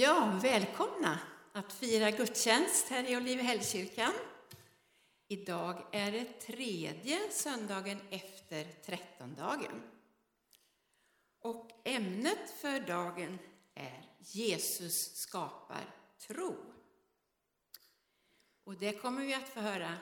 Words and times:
Ja, 0.00 0.38
välkomna 0.42 1.18
att 1.52 1.72
fira 1.72 2.10
gudstjänst 2.10 2.88
här 2.88 3.10
i 3.10 3.16
Olivehällskyrkan. 3.16 4.12
Idag 5.28 5.86
är 5.92 6.12
det 6.12 6.24
tredje 6.24 7.30
söndagen 7.30 7.98
efter 8.10 8.64
trettondagen. 8.64 9.82
Och 11.40 11.70
ämnet 11.84 12.50
för 12.60 12.80
dagen 12.80 13.38
är 13.74 14.04
Jesus 14.18 15.16
skapar 15.16 15.94
tro. 16.26 16.56
Och 18.64 18.74
det 18.74 18.92
kommer 18.92 19.26
vi 19.26 19.34
att 19.34 19.48
få 19.48 19.60
höra 19.60 19.94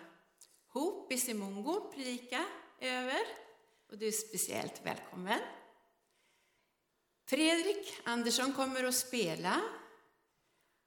Hopi 0.68 1.14
i 1.14 1.18
Simongo 1.18 1.92
predika 1.94 2.44
över. 2.80 3.20
Och 3.90 3.98
du 3.98 4.06
är 4.06 4.12
speciellt 4.12 4.80
välkommen. 4.84 5.40
Fredrik 7.26 8.00
Andersson 8.04 8.52
kommer 8.52 8.84
att 8.84 8.94
spela 8.94 9.62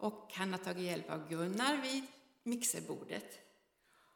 och 0.02 0.32
han 0.34 0.52
har 0.52 0.60
tagit 0.60 0.86
hjälp 0.86 1.10
av 1.10 1.30
Gunnar 1.30 1.82
vid 1.82 2.04
mixerbordet. 2.44 3.40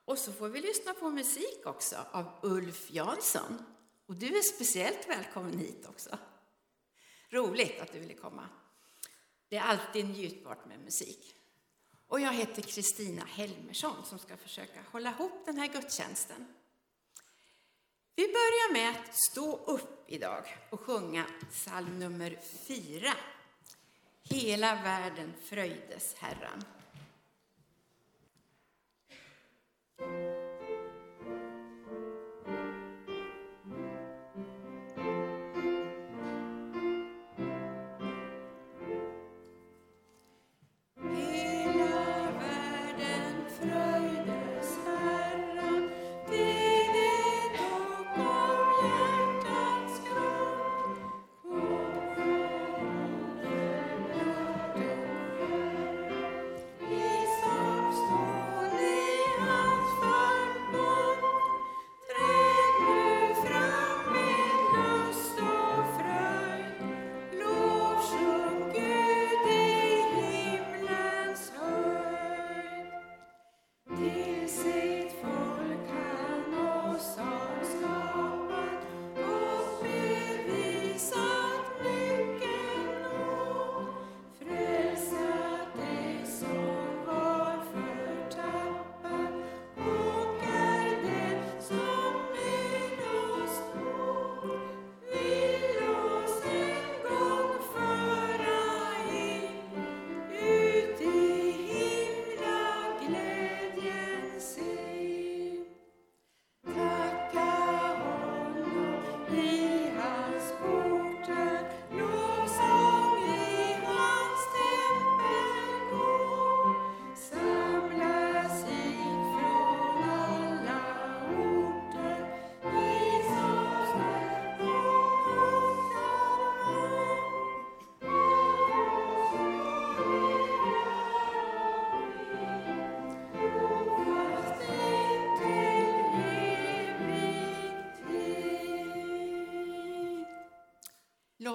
Och 0.05 0.17
så 0.17 0.31
får 0.31 0.49
vi 0.49 0.61
lyssna 0.61 0.93
på 0.93 1.09
musik 1.09 1.61
också 1.65 1.95
av 2.11 2.25
Ulf 2.41 2.91
Jansson. 2.91 3.65
Och 4.05 4.15
du 4.15 4.37
är 4.37 4.41
speciellt 4.41 5.09
välkommen 5.09 5.59
hit 5.59 5.85
också. 5.89 6.17
Roligt 7.29 7.81
att 7.81 7.91
du 7.91 7.99
ville 7.99 8.13
komma. 8.13 8.49
Det 9.49 9.57
är 9.57 9.61
alltid 9.61 10.05
njutbart 10.05 10.65
med 10.65 10.79
musik. 10.79 11.35
Och 12.07 12.19
jag 12.19 12.33
heter 12.33 12.61
Kristina 12.61 13.25
Helmersson 13.25 14.05
som 14.05 14.19
ska 14.19 14.37
försöka 14.37 14.79
hålla 14.91 15.09
ihop 15.09 15.45
den 15.45 15.57
här 15.57 15.67
gudstjänsten. 15.67 16.47
Vi 18.15 18.23
börjar 18.23 18.73
med 18.73 18.89
att 18.89 19.15
stå 19.15 19.55
upp 19.65 20.05
idag 20.07 20.57
och 20.69 20.79
sjunga 20.79 21.25
psalm 21.51 21.99
nummer 21.99 22.39
4. 22.67 23.13
Hela 24.29 24.75
världen 24.83 25.33
fröjdes 25.43 26.15
Herran. 26.19 26.74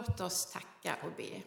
Låt 0.06 0.21
oss 0.21 0.53
tacka 0.53 0.97
och 1.03 1.12
be. 1.16 1.43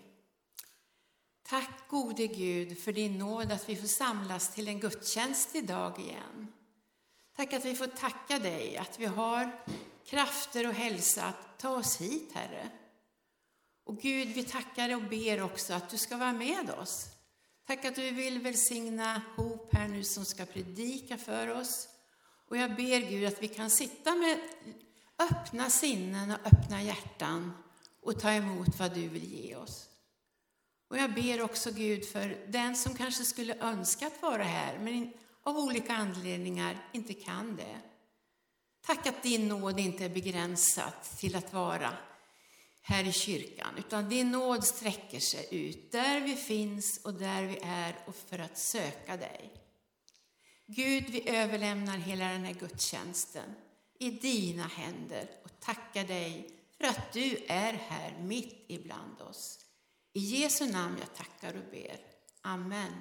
Tack 1.44 1.88
gode 1.90 2.28
Gud 2.28 2.80
för 2.80 2.94
din 2.94 3.18
nåd 3.18 3.52
att 3.52 3.70
vi 3.70 3.76
får 3.76 3.88
samlas 3.88 4.54
till 4.54 4.68
en 4.68 4.80
gudstjänst 4.80 5.56
idag 5.56 6.00
igen. 6.00 6.54
Tack 7.36 7.54
att 7.54 7.66
vi 7.66 7.76
får 7.76 7.88
tacka 7.88 8.40
dig 8.40 8.78
att 8.78 9.00
vi 9.00 9.06
har 9.06 9.64
krafter 10.06 10.68
och 10.68 10.74
hälsa 10.74 11.24
att 11.24 11.60
ta 11.60 11.70
oss 11.70 12.02
hit, 12.02 12.32
Herre. 12.34 12.70
Och 13.84 13.98
Gud, 13.98 14.28
vi 14.28 14.44
tackar 14.44 14.96
och 14.96 15.04
ber 15.04 15.42
också 15.42 15.74
att 15.74 15.90
du 15.90 15.98
ska 15.98 16.18
vara 16.18 16.34
med 16.34 16.70
oss. 16.70 17.06
Tack 17.68 17.86
att 17.86 17.96
du 17.96 18.12
vill 18.12 18.40
välsigna 18.40 19.22
Hop 19.36 19.74
här 19.74 19.88
nu 19.88 20.04
som 20.04 20.26
ska 20.26 20.46
predika 20.46 21.18
för 21.18 21.48
oss. 21.48 21.88
Och 22.50 22.58
jag 22.58 22.76
ber 22.76 23.10
Gud 23.10 23.28
att 23.28 23.44
vi 23.44 23.48
kan 23.48 23.70
sitta 23.70 24.16
med 24.16 24.40
öppna 25.18 25.70
sinnen 25.70 26.32
och 26.32 26.48
öppna 26.48 26.84
hjärtan 26.84 27.63
och 28.04 28.20
ta 28.20 28.32
emot 28.32 28.80
vad 28.80 28.94
du 28.94 29.08
vill 29.08 29.34
ge 29.34 29.56
oss. 29.56 29.90
Och 30.90 30.98
jag 30.98 31.14
ber 31.14 31.42
också 31.42 31.72
Gud 31.72 32.06
för 32.06 32.46
den 32.48 32.76
som 32.76 32.96
kanske 32.96 33.24
skulle 33.24 33.56
önskat 33.56 34.14
vara 34.22 34.44
här, 34.44 34.80
men 34.80 35.14
av 35.44 35.58
olika 35.58 35.94
anledningar 35.94 36.90
inte 36.92 37.14
kan 37.14 37.56
det. 37.56 37.82
Tack 38.86 39.08
att 39.08 39.24
din 39.24 39.48
nåd 39.48 39.80
inte 39.80 40.06
är 40.06 40.10
begränsad 40.10 40.94
till 41.18 41.36
att 41.36 41.54
vara 41.54 41.98
här 42.82 43.08
i 43.08 43.12
kyrkan, 43.12 43.78
utan 43.78 44.10
din 44.10 44.32
nåd 44.32 44.64
sträcker 44.64 45.20
sig 45.20 45.48
ut 45.52 45.92
där 45.92 46.22
vi 46.22 46.36
finns 46.36 46.98
och 47.04 47.14
där 47.14 47.44
vi 47.44 47.58
är 47.64 47.96
och 48.06 48.16
för 48.16 48.40
att 48.40 48.58
söka 48.58 49.18
dig. 49.18 49.52
Gud, 50.68 51.10
vi 51.10 51.30
överlämnar 51.30 51.98
hela 51.98 52.26
den 52.26 52.46
här 52.46 52.54
gudstjänsten 52.54 53.56
i 54.00 54.10
dina 54.12 54.64
händer 54.68 55.30
och 55.44 55.60
tackar 55.60 56.04
dig 56.04 56.50
för 56.84 56.90
att 56.90 57.14
du 57.14 57.38
är 57.48 57.74
här 57.74 58.18
mitt 58.20 58.66
ibland 58.68 59.22
oss. 59.22 59.60
I 60.14 60.20
Jesu 60.20 60.72
namn 60.72 60.98
jag 61.00 61.16
tackar 61.16 61.58
och 61.58 61.72
ber. 61.72 61.98
Amen. 62.42 62.92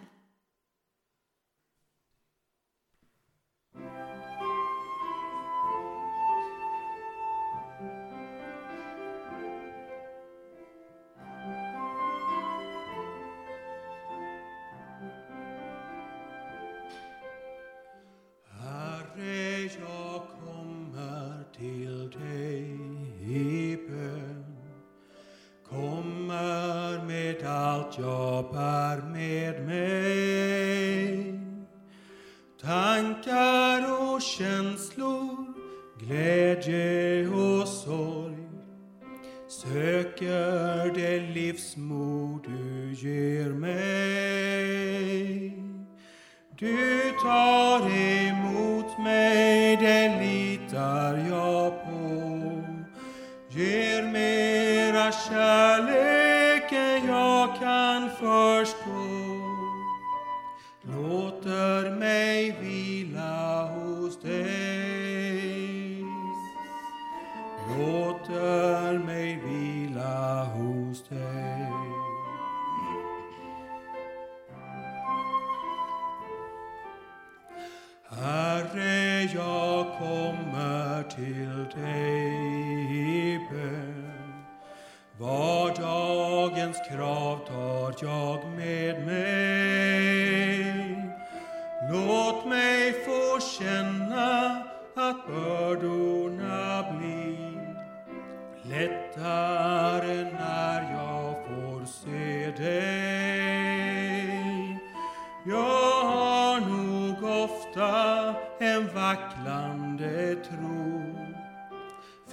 Du 46.62 47.12
tar 47.22 47.80
emot 47.91 48.98
mig, 48.98 49.76
det 49.76 50.20
litar 50.20 51.14
jag 51.30 51.72
på. 51.84 52.62
Ger 53.48 54.03
mera 54.03 55.12
kärlek 55.12 56.72
än 56.72 57.06
jag 57.06 57.56
kan 57.60 58.10
förstå 58.10 58.82
till 81.72 81.84
ej 81.84 83.33
i 83.33 83.39
bön. 83.51 84.45
Vardagens 85.19 86.78
krav 86.91 87.39
tar 87.48 87.95
jag 88.03 88.48
med 88.57 89.07
mig. 89.07 90.33
Låt 91.92 92.47
mig 92.47 92.92
få 92.92 93.41
känna 93.41 94.63
att 94.97 95.27
bördorna 95.27 96.84
blir 96.92 97.77
lättare 98.63 100.24
när 100.33 100.92
jag 100.92 101.47
får 101.47 101.86
se 101.86 102.51
dig. 102.63 103.92
Jag 105.47 106.04
har 106.04 106.60
nog 106.60 107.24
ofta 107.45 108.34
en 108.60 108.86
vacklande 108.95 110.36
tro. 110.36 110.72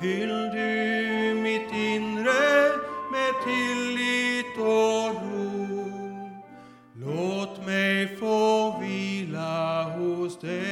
Fyll 0.01 0.49
du 0.53 1.33
mitt 1.35 1.71
inre 1.73 2.71
med 3.11 3.33
tillit 3.43 4.57
och 4.57 5.15
ro. 5.21 5.59
Låt 6.93 7.65
mig 7.65 8.17
få 8.17 8.79
vila 8.79 9.83
hos 9.83 10.39
dig. 10.39 10.68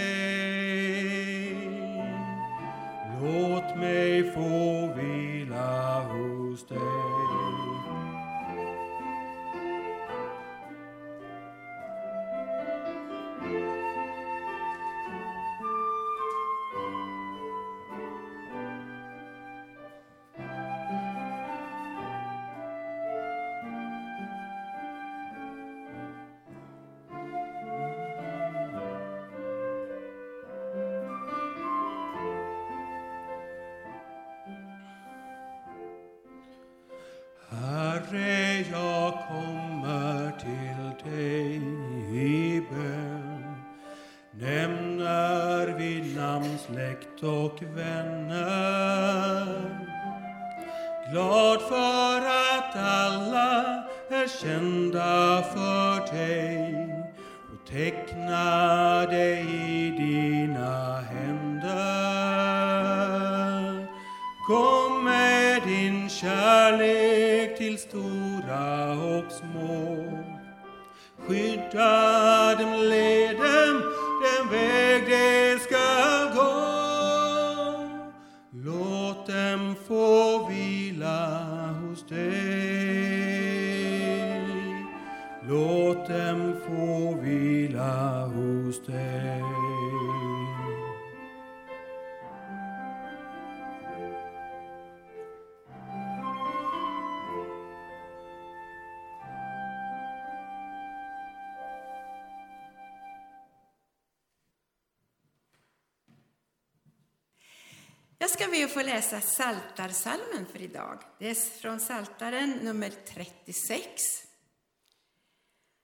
Få 108.78 108.84
läsa 108.84 109.22
Saltarsalmen 109.22 110.46
för 110.46 110.62
idag. 110.62 111.04
Det 111.20 111.30
är 111.30 111.36
från 111.36 111.80
Saltaren 111.80 112.50
nummer 112.50 112.94
36. 113.06 114.02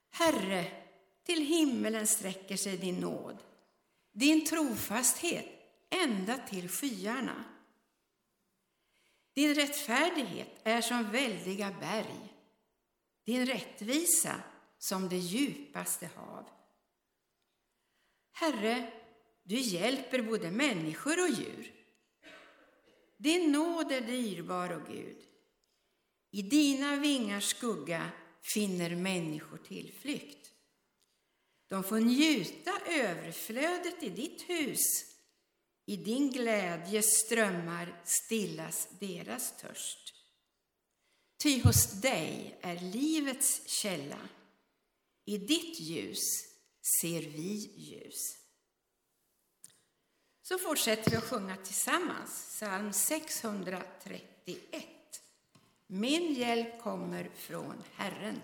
Herre, 0.10 0.66
till 1.24 1.45
himmelen 1.45 2.07
sträcker 2.07 2.57
sig 2.57 2.78
din 2.78 3.00
nåd, 3.00 3.44
din 4.12 4.45
trofasthet 4.45 5.45
ända 5.90 6.38
till 6.38 6.69
skyarna. 6.69 7.44
Din 9.34 9.56
rättfärdighet 9.56 10.60
är 10.63 10.81
som 10.81 11.12
väldiga 11.12 11.75
berg, 11.80 12.34
din 13.25 13.45
rättvisa 13.45 14.36
som 14.78 15.10
det 15.10 15.18
djupaste 15.18 16.10
hav. 16.16 16.50
Herre, 18.31 18.92
du 19.44 19.56
hjälper 19.56 20.22
både 20.22 20.51
människor 20.51 21.22
och 21.24 21.30
djur. 21.30 21.82
Din 23.23 23.51
nåd 23.51 23.91
är 23.91 24.01
dyrbar, 24.01 24.69
och 24.69 24.87
Gud. 24.87 25.17
I 26.31 26.41
dina 26.41 26.95
vingars 26.95 27.49
skugga 27.49 28.11
finner 28.42 28.95
människor 28.95 29.57
tillflykt. 29.57 30.51
De 31.68 31.83
får 31.83 31.99
njuta 31.99 32.71
överflödet 32.87 34.03
i 34.03 34.09
ditt 34.09 34.42
hus. 34.42 34.80
I 35.85 35.97
din 35.97 36.31
glädje 36.31 37.01
strömmar 37.01 38.01
stillas 38.06 38.87
deras 38.99 39.57
törst. 39.57 40.13
Ty 41.44 41.61
hos 41.61 42.01
dig 42.01 42.59
är 42.61 42.80
livets 42.80 43.68
källa. 43.68 44.30
I 45.25 45.37
ditt 45.37 45.80
ljus 45.80 46.23
ser 47.01 47.21
vi 47.21 47.73
ljus. 47.77 48.43
Så 50.45 50.57
fortsätter 50.57 51.12
vi 51.12 51.18
att 51.18 51.23
sjunga 51.23 51.56
tillsammans, 51.56 52.45
psalm 52.50 52.94
631. 52.94 54.85
Min 55.88 56.33
hjälp 56.33 56.81
kommer 56.81 57.30
från 57.35 57.83
Herren. 57.95 58.42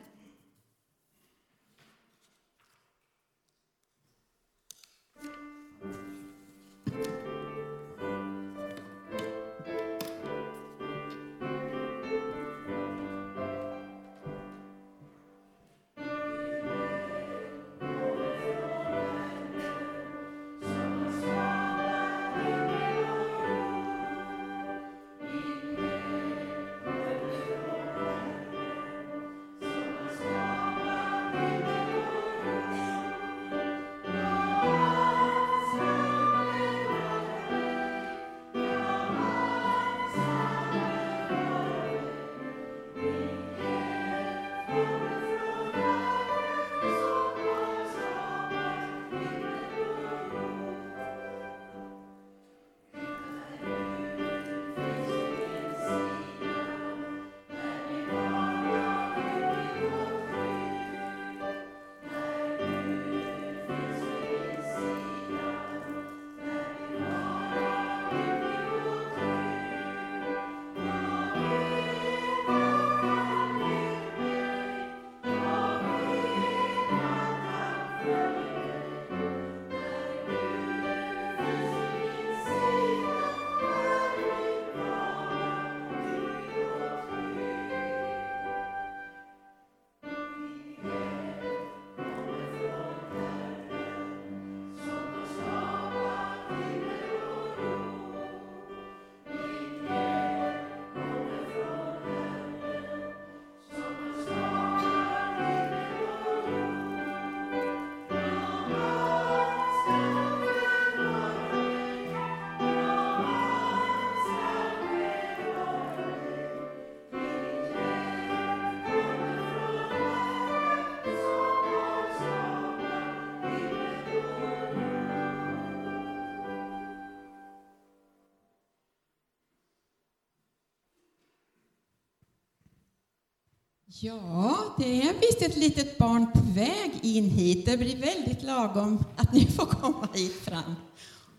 Ja, 134.01 134.75
det 134.77 135.01
är 135.01 135.13
visst 135.13 135.41
ett 135.41 135.58
litet 135.58 135.98
barn 135.98 136.32
på 136.32 136.39
väg 136.39 136.91
in 137.01 137.29
hit. 137.29 137.65
Det 137.65 137.77
blir 137.77 137.98
väldigt 137.98 138.44
lagom 138.44 139.03
att 139.18 139.34
ni 139.34 139.46
får 139.51 139.65
komma 139.65 140.08
hit 140.13 140.34
fram 140.34 140.75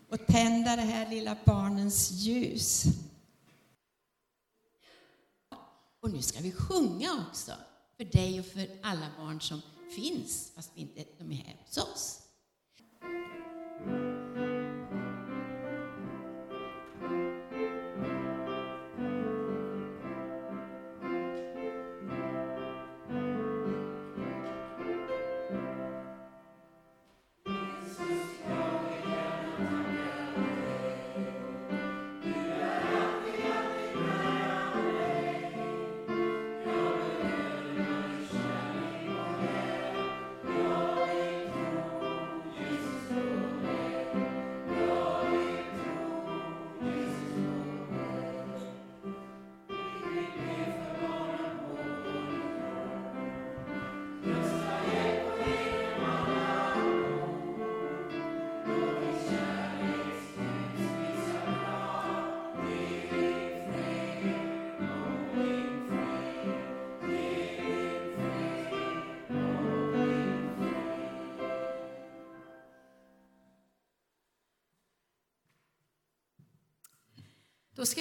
och 0.09 0.27
tända 0.27 0.75
det 0.75 0.81
här 0.81 1.09
lilla 1.09 1.37
barnens 1.45 2.11
ljus. 2.11 2.85
Och 6.01 6.11
nu 6.11 6.21
ska 6.21 6.39
vi 6.39 6.51
sjunga 6.51 7.25
också, 7.29 7.51
för 7.97 8.05
dig 8.05 8.39
och 8.39 8.45
för 8.45 8.67
alla 8.83 9.07
barn 9.17 9.41
som 9.41 9.61
finns, 9.95 10.51
fast 10.55 10.77
inte 10.77 11.03
de 11.17 11.31
är 11.31 11.35
här 11.35 11.55
hos 11.65 11.77
oss. 11.77 12.20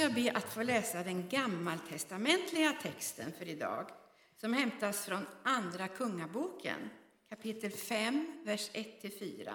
Ska 0.01 0.07
jag 0.07 0.15
be 0.15 0.33
att 0.33 0.53
få 0.53 0.63
läsa 0.63 1.03
den 1.03 1.29
gammaltestamentliga 1.29 2.73
texten 2.73 3.33
för 3.39 3.49
idag 3.49 3.91
som 4.37 4.53
hämtas 4.53 5.05
från 5.05 5.27
Andra 5.43 5.89
Kungaboken, 5.89 6.91
kapitel 7.29 7.71
5, 7.71 8.43
vers 8.45 8.71
1-4 8.71 9.53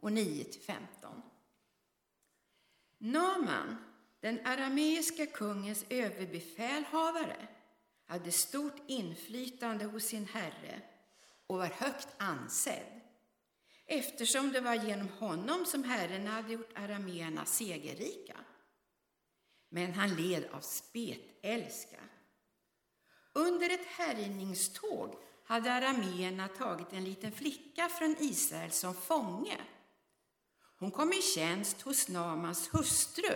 och 0.00 0.10
9-15. 0.10 0.76
Naman, 2.98 3.76
den 4.20 4.46
arameiska 4.46 5.26
kungens 5.26 5.84
överbefälhavare, 5.88 7.48
hade 8.06 8.32
stort 8.32 8.76
inflytande 8.86 9.84
hos 9.84 10.04
sin 10.04 10.26
herre 10.26 10.80
och 11.46 11.58
var 11.58 11.66
högt 11.66 12.08
ansedd 12.16 13.00
eftersom 13.86 14.52
det 14.52 14.60
var 14.60 14.74
genom 14.74 15.08
honom 15.08 15.66
som 15.66 15.84
Herren 15.84 16.26
hade 16.26 16.52
gjort 16.52 16.78
arameerna 16.78 17.44
segerrika 17.44 18.36
men 19.70 19.94
han 19.94 20.14
led 20.14 20.44
av 20.52 20.60
spetälska. 20.60 22.00
Under 23.32 23.70
ett 23.70 23.86
härjningståg 23.86 25.14
hade 25.44 25.72
arameerna 25.72 26.48
tagit 26.48 26.92
en 26.92 27.04
liten 27.04 27.32
flicka 27.32 27.88
från 27.88 28.16
Israel 28.18 28.70
som 28.70 28.94
fånge. 28.94 29.56
Hon 30.78 30.90
kom 30.90 31.12
i 31.12 31.22
tjänst 31.22 31.82
hos 31.82 32.08
Namans 32.08 32.74
hustru 32.74 33.34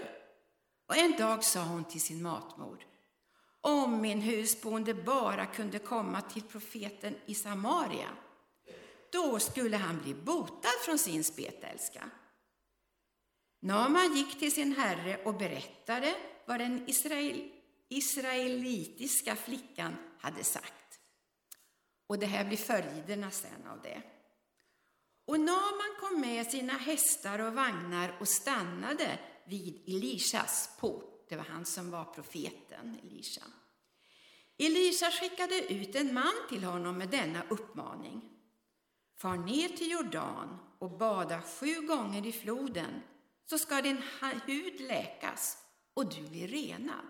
och 0.86 0.96
en 0.96 1.12
dag 1.12 1.44
sa 1.44 1.62
hon 1.62 1.84
till 1.84 2.00
sin 2.00 2.22
matmor 2.22 2.84
om 3.64 4.00
min 4.00 4.20
husbonde 4.20 4.94
bara 4.94 5.46
kunde 5.46 5.78
komma 5.78 6.20
till 6.20 6.42
profeten 6.42 7.14
i 7.26 7.34
Samaria, 7.34 8.08
då 9.10 9.38
skulle 9.38 9.76
han 9.76 10.00
bli 10.02 10.14
botad 10.14 10.72
från 10.84 10.98
sin 10.98 11.24
spetälska. 11.24 12.10
Naman 13.64 14.16
gick 14.16 14.38
till 14.38 14.52
sin 14.52 14.73
herre 14.73 15.25
och 15.25 15.35
berättade 15.35 16.14
vad 16.47 16.61
den 16.61 16.88
israel, 16.88 17.50
israelitiska 17.88 19.37
flickan 19.37 19.97
hade 20.21 20.44
sagt. 20.44 20.99
Och 22.06 22.18
det 22.18 22.26
här 22.26 22.44
blir 22.44 22.56
följderna 22.56 23.30
sen 23.30 23.66
av 23.66 23.83
det. 23.83 24.02
Och 25.26 25.40
Naman 25.40 25.97
kom 26.00 26.21
med 26.21 26.47
sina 26.47 26.73
hästar 26.73 27.38
och 27.38 27.54
vagnar 27.54 28.16
och 28.21 28.28
stannade 28.28 29.18
vid 29.44 29.83
Elishas 29.87 30.71
port. 30.80 31.26
Det 31.28 31.37
var 31.37 31.44
han 31.44 31.64
som 31.64 31.90
var 31.90 32.04
profeten, 32.04 32.99
Elisha. 33.02 33.44
Elisa 34.59 35.11
skickade 35.11 35.73
ut 35.73 35.94
en 35.94 36.14
man 36.14 36.35
till 36.49 36.64
honom 36.64 36.99
med 36.99 37.09
denna 37.09 37.42
uppmaning. 37.49 38.30
Far 39.16 39.37
ner 39.37 39.68
till 39.68 39.90
Jordan 39.90 40.59
och 40.78 40.90
bada 40.90 41.42
sju 41.42 41.80
gånger 41.80 42.26
i 42.26 42.33
floden 42.33 43.02
så 43.46 43.58
ska 43.58 43.82
din 43.82 44.02
hud 44.46 44.80
läkas 44.80 45.58
och 45.94 46.14
du 46.14 46.22
blir 46.28 46.48
renad. 46.48 47.06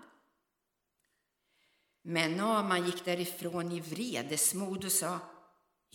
Men 2.02 2.36
Naman 2.36 2.86
gick 2.86 3.04
därifrån 3.04 3.72
i 3.72 3.80
vredesmod 3.80 4.84
och 4.84 4.92
sa 4.92 5.18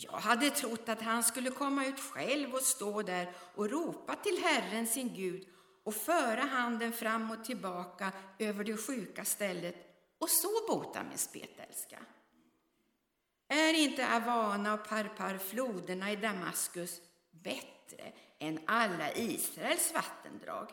jag 0.02 0.12
hade 0.12 0.50
trott 0.50 0.90
att 0.90 1.02
han 1.02 1.24
skulle 1.24 1.50
komma 1.50 1.86
ut 1.86 2.00
själv 2.00 2.54
och 2.54 2.62
stå 2.62 3.02
där 3.02 3.34
och 3.56 3.70
ropa 3.70 4.16
till 4.16 4.44
Herren 4.44 4.88
sin 4.88 5.14
Gud 5.16 5.48
och 5.84 5.96
föra 5.96 6.42
handen 6.42 6.94
fram 6.94 7.32
och 7.32 7.46
tillbaka 7.46 8.12
över 8.40 8.64
det 8.64 8.78
sjuka 8.78 9.26
stället 9.26 9.76
och 10.20 10.30
så 10.30 10.68
bota 10.68 11.04
min 11.04 11.18
spetälska. 11.18 12.00
Är 13.48 13.74
inte 13.74 14.16
Avana 14.16 14.74
och 14.74 14.88
Parpar 14.88 15.38
floderna 15.38 16.12
i 16.12 16.16
Damaskus 16.16 17.02
bättre 17.32 17.79
än 18.40 18.60
alla 18.68 19.14
Israels 19.14 19.94
vattendrag? 19.94 20.70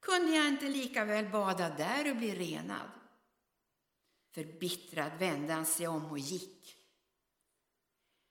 Kunde 0.00 0.32
jag 0.32 0.48
inte 0.48 0.68
lika 0.68 1.04
väl 1.04 1.28
bada 1.28 1.68
där 1.68 2.10
och 2.10 2.16
bli 2.16 2.34
renad? 2.34 2.90
Förbittrad 4.34 5.12
vände 5.18 5.52
han 5.52 5.66
sig 5.66 5.88
om 5.88 6.10
och 6.10 6.18
gick. 6.18 6.76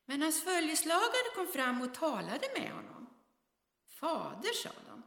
Men 0.06 0.22
hans 0.22 0.44
följeslagare 0.44 1.36
kom 1.36 1.48
fram 1.48 1.82
och 1.82 1.94
talade 1.94 2.48
med 2.60 2.72
honom. 2.72 3.10
Fader, 3.88 4.54
sa 4.54 4.70
de, 4.88 5.04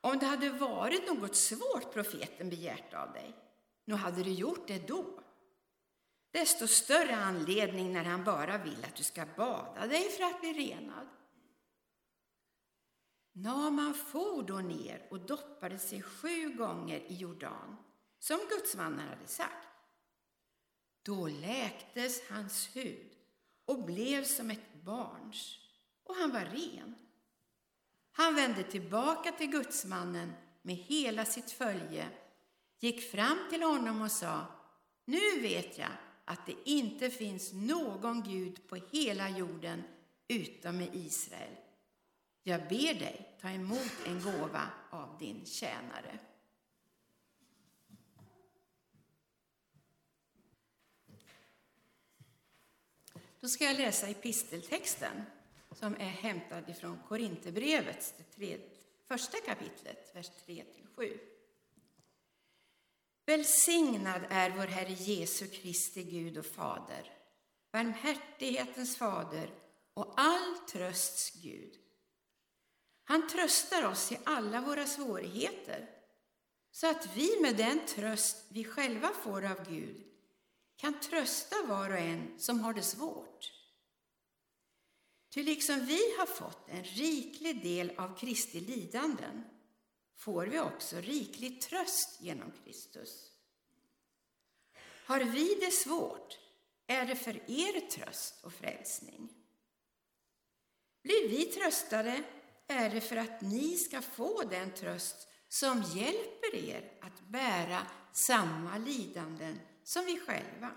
om 0.00 0.18
det 0.18 0.26
hade 0.26 0.50
varit 0.50 1.06
något 1.06 1.36
svårt 1.36 1.92
profeten 1.92 2.50
begärt 2.50 2.94
av 2.94 3.12
dig, 3.12 3.34
nu 3.84 3.94
hade 3.94 4.22
du 4.22 4.30
gjort 4.30 4.66
det 4.66 4.88
då. 4.88 5.20
Desto 6.30 6.66
större 6.66 7.16
anledning 7.16 7.92
när 7.92 8.04
han 8.04 8.24
bara 8.24 8.58
vill 8.58 8.84
att 8.84 8.96
du 8.96 9.02
ska 9.02 9.26
bada 9.36 9.86
dig 9.86 10.10
för 10.10 10.24
att 10.24 10.40
bli 10.40 10.52
renad. 10.52 11.08
Naman 13.38 13.94
for 13.94 14.42
då 14.42 14.56
ner 14.56 15.06
och 15.10 15.20
doppade 15.20 15.78
sig 15.78 16.02
sju 16.02 16.48
gånger 16.48 17.00
i 17.00 17.14
Jordan, 17.14 17.76
som 18.18 18.38
gudsmannen 18.50 19.08
hade 19.08 19.26
sagt. 19.26 19.68
Då 21.02 21.28
läktes 21.28 22.30
hans 22.30 22.76
hud 22.76 23.12
och 23.64 23.84
blev 23.84 24.24
som 24.24 24.50
ett 24.50 24.82
barns, 24.84 25.58
och 26.04 26.14
han 26.14 26.32
var 26.32 26.40
ren. 26.44 26.94
Han 28.12 28.34
vände 28.34 28.62
tillbaka 28.62 29.32
till 29.32 29.50
gudsmannen 29.50 30.32
med 30.62 30.76
hela 30.76 31.24
sitt 31.24 31.50
följe, 31.50 32.08
gick 32.80 33.10
fram 33.10 33.38
till 33.50 33.62
honom 33.62 34.02
och 34.02 34.12
sa, 34.12 34.46
nu 35.04 35.40
vet 35.40 35.78
jag 35.78 35.92
att 36.24 36.46
det 36.46 36.70
inte 36.70 37.10
finns 37.10 37.52
någon 37.52 38.22
Gud 38.22 38.68
på 38.68 38.76
hela 38.76 39.28
jorden 39.28 39.82
utom 40.28 40.80
i 40.80 40.90
Israel. 40.92 41.65
Jag 42.48 42.68
ber 42.68 42.94
dig 42.94 43.36
ta 43.40 43.50
emot 43.50 43.92
en 44.06 44.22
gåva 44.22 44.68
av 44.90 45.18
din 45.18 45.46
tjänare. 45.46 46.18
Då 53.40 53.48
ska 53.48 53.64
jag 53.64 53.76
läsa 53.76 54.08
episteltexten 54.08 55.22
som 55.72 55.94
är 55.94 56.08
hämtad 56.08 56.68
ifrån 56.68 56.98
Korinthierbrevet, 57.08 58.14
första 59.08 59.38
kapitlet, 59.40 60.10
vers 60.14 60.30
3-7. 60.46 61.18
Välsignad 63.24 64.22
är 64.30 64.50
vår 64.50 64.66
Herre 64.66 64.92
Jesu 64.92 65.46
Kristi 65.46 66.02
Gud 66.02 66.38
och 66.38 66.46
Fader, 66.46 67.12
barmhärtighetens 67.70 68.96
fader 68.96 69.50
och 69.94 70.14
all 70.16 70.58
trösts 70.68 71.42
Gud 71.42 71.78
han 73.16 73.28
tröstar 73.28 73.86
oss 73.86 74.12
i 74.12 74.18
alla 74.24 74.60
våra 74.60 74.86
svårigheter 74.86 75.90
så 76.70 76.90
att 76.90 77.16
vi 77.16 77.40
med 77.40 77.56
den 77.56 77.86
tröst 77.86 78.44
vi 78.48 78.64
själva 78.64 79.08
får 79.08 79.44
av 79.44 79.70
Gud 79.70 80.04
kan 80.76 81.00
trösta 81.00 81.56
var 81.66 81.90
och 81.90 81.98
en 81.98 82.38
som 82.38 82.60
har 82.60 82.74
det 82.74 82.82
svårt. 82.82 83.52
Ty 85.30 85.42
liksom 85.42 85.86
vi 85.86 86.00
har 86.18 86.26
fått 86.26 86.68
en 86.68 86.84
riklig 86.84 87.62
del 87.62 87.92
av 87.96 88.18
Kristi 88.18 88.60
lidanden 88.60 89.44
får 90.16 90.46
vi 90.46 90.60
också 90.60 90.96
riklig 90.96 91.60
tröst 91.60 92.20
genom 92.20 92.52
Kristus. 92.64 93.32
Har 95.06 95.20
vi 95.20 95.54
det 95.60 95.70
svårt 95.70 96.38
är 96.86 97.06
det 97.06 97.16
för 97.16 97.50
er 97.50 97.80
tröst 97.80 98.44
och 98.44 98.52
frälsning. 98.52 99.28
Blir 101.02 101.28
vi 101.28 101.44
tröstade 101.44 102.24
är 102.66 102.90
det 102.90 103.00
för 103.00 103.16
att 103.16 103.40
ni 103.40 103.76
ska 103.76 104.02
få 104.02 104.42
den 104.42 104.70
tröst 104.70 105.28
som 105.48 105.82
hjälper 105.82 106.54
er 106.54 106.92
att 107.00 107.20
bära 107.28 107.86
samma 108.12 108.78
lidanden 108.78 109.60
som 109.82 110.04
vi 110.04 110.20
själva. 110.20 110.70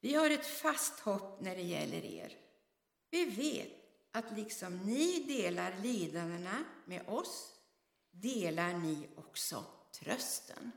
Vi 0.00 0.14
har 0.14 0.30
ett 0.30 0.46
fast 0.46 1.00
hopp 1.00 1.40
när 1.40 1.56
det 1.56 1.62
gäller 1.62 2.04
er. 2.04 2.32
Vi 3.10 3.24
vet 3.24 3.72
att 4.12 4.32
liksom 4.36 4.78
ni 4.78 5.24
delar 5.24 5.78
lidandena 5.82 6.64
med 6.84 7.08
oss 7.08 7.52
delar 8.10 8.72
ni 8.72 9.08
också 9.16 9.64
trösten. 9.92 10.72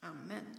Amen. 0.00 0.58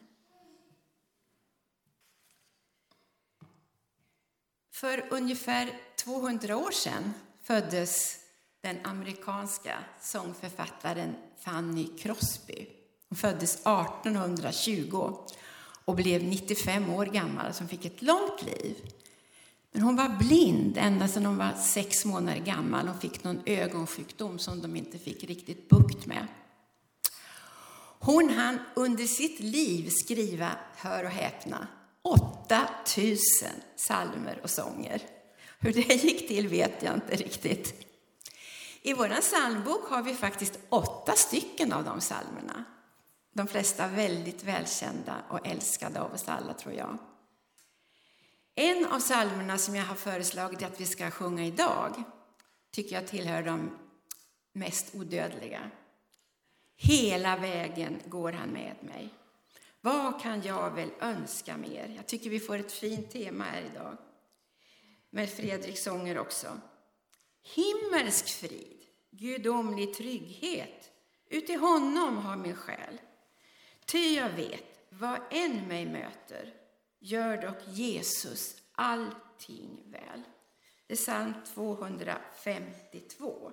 För 4.84 5.04
ungefär 5.10 5.69
200 5.96 6.58
år 6.58 6.72
sedan 6.72 7.13
föddes 7.43 8.17
den 8.62 8.78
amerikanska 8.84 9.78
sångförfattaren 10.02 11.15
Fanny 11.39 11.88
Crosby. 11.98 12.67
Hon 13.10 13.15
föddes 13.15 13.56
1820 13.56 15.17
och 15.86 15.96
blev 15.96 16.24
95 16.24 16.89
år 16.89 17.06
gammal, 17.06 17.54
som 17.54 17.67
fick 17.67 17.86
ett 17.86 18.02
långt 18.02 18.46
liv. 18.46 18.76
Men 19.72 19.82
hon 19.82 19.96
var 19.96 20.10
blind 20.10 20.78
ända 20.78 21.08
sedan 21.08 21.26
hon 21.26 21.38
var 21.38 21.54
sex 21.54 22.06
månader 22.06 22.39
gammal. 22.39 22.88
Hon 22.88 23.00
fick 23.00 23.24
någon 23.24 23.41
ögonsjukdom 23.46 24.39
som 24.39 24.62
de 24.62 24.76
inte 24.76 25.00
fick 25.00 25.24
riktigt 25.24 25.69
bukt 25.69 26.06
med. 26.06 26.28
Hon 28.00 28.30
hann 28.30 28.60
under 28.76 29.04
sitt 29.04 29.39
liv 29.39 29.89
skriva, 29.89 30.52
hör 30.76 31.04
och 31.04 31.12
häpna, 31.12 31.67
8000 32.45 33.49
salmer 33.75 34.39
och 34.43 34.49
sånger. 34.49 35.01
Hur 35.60 35.73
det 35.73 35.93
gick 36.03 36.27
till 36.27 36.47
vet 36.47 36.84
jag 36.84 36.93
inte 36.93 37.15
riktigt. 37.15 37.88
I 38.82 38.93
vår 38.93 39.21
psalmbok 39.21 39.89
har 39.89 40.03
vi 40.03 40.15
faktiskt 40.15 40.60
åtta 40.69 41.12
stycken 41.12 41.73
av 41.73 41.84
de 41.84 41.99
psalmerna. 41.99 42.65
De 43.34 43.47
flesta 43.47 43.88
väldigt 43.88 44.43
välkända 44.43 45.15
och 45.29 45.47
älskade 45.47 46.01
av 46.01 46.13
oss 46.13 46.27
alla, 46.27 46.53
tror 46.53 46.73
jag. 46.73 46.97
En 48.56 48.86
av 48.86 48.99
psalmerna 48.99 49.58
som 49.58 49.75
jag 49.75 49.86
har 49.86 49.95
föreslagit 49.95 50.63
att 50.63 50.82
vi 50.82 50.86
ska 50.86 51.12
sjunga 51.12 51.45
idag 51.45 52.03
tycker 52.71 52.95
jag 52.95 53.08
tillhör 53.08 53.43
de 53.43 53.77
mest 54.53 54.95
odödliga. 54.95 55.71
Hela 56.75 57.38
vägen 57.38 57.99
går 58.06 58.32
han 58.32 58.49
med 58.49 58.75
mig. 58.82 59.10
Vad 59.86 60.22
kan 60.22 60.41
jag 60.41 60.72
väl 60.72 60.89
önska 61.00 61.58
mer? 61.58 61.93
Jag 61.96 62.08
tycker 62.08 62.30
vi 62.30 62.39
får 62.39 62.58
ett 62.58 62.72
fint 62.72 63.12
tema 63.12 63.43
här 63.43 63.62
idag. 63.62 63.98
Med 65.10 65.30
Fredriks 65.30 65.84
sånger 65.84 66.17
också. 66.17 66.48
Himmelsk 67.41 68.30
frid, 68.30 68.86
gudomlig 69.12 69.93
trygghet, 69.93 70.91
uti 71.30 71.56
honom 71.56 72.17
har 72.17 72.38
min 72.38 72.56
själ. 72.56 73.02
Ty 73.86 74.15
jag 74.15 74.30
vet, 74.30 74.86
vad 74.89 75.19
än 75.32 75.67
mig 75.67 75.86
möter, 75.86 76.54
gör 77.00 77.41
dock 77.41 77.67
Jesus 77.67 78.62
allting 78.72 79.80
väl. 79.86 80.24
Det 80.88 80.93
är 80.93 80.98
psalm 80.98 81.34
252. 81.54 83.52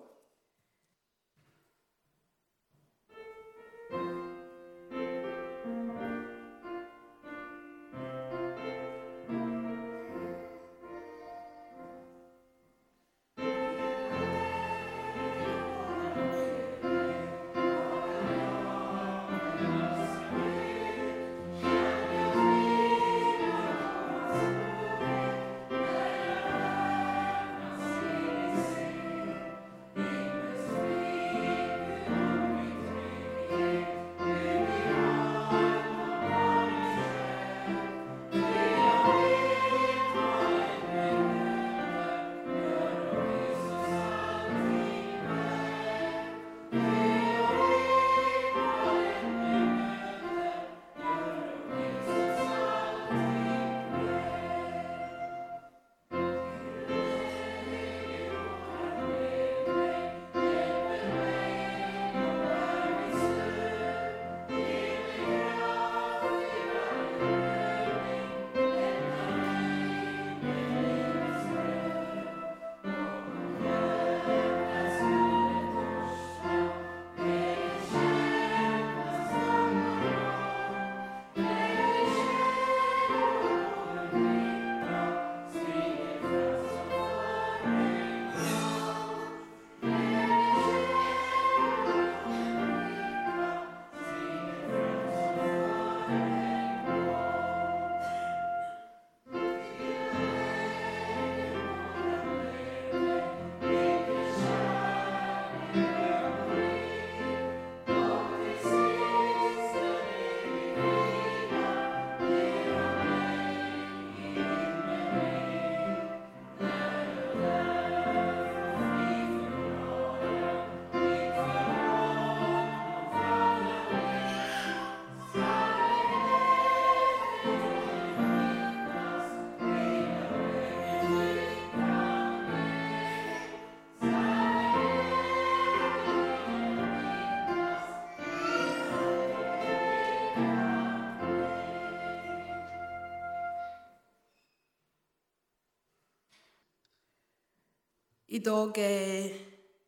Idag 148.32 148.78
är 148.78 149.34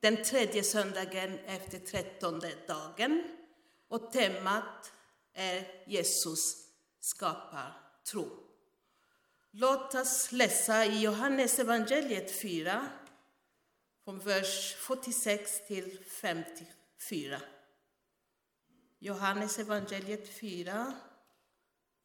den 0.00 0.24
tredje 0.24 0.62
söndagen 0.62 1.38
efter 1.38 1.78
trettonde 1.78 2.52
dagen 2.66 3.22
och 3.88 4.12
temat 4.12 4.92
är 5.33 5.85
Jesus 5.87 6.68
skapar 7.00 7.72
tro. 8.05 8.28
Låt 9.50 9.94
oss 9.94 10.33
läsa 10.33 10.85
i 10.87 11.02
Johannes 11.02 11.59
evangeliet 11.59 12.40
4, 12.40 12.88
från 14.05 14.18
vers 14.18 14.74
46 14.74 15.66
till 15.66 16.05
54. 16.05 17.40
Johannes 18.98 19.59
evangeliet 19.59 20.28
4, 20.28 20.94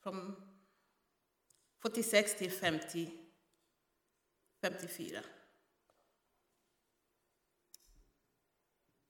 från 0.04 0.36
46 1.82 2.38
till 2.38 2.52
50, 2.52 3.12
54. 4.62 5.20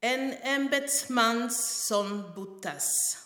En 0.02 0.34
ämbetsmans 0.34 1.86
son 1.88 2.34
botas. 2.36 3.18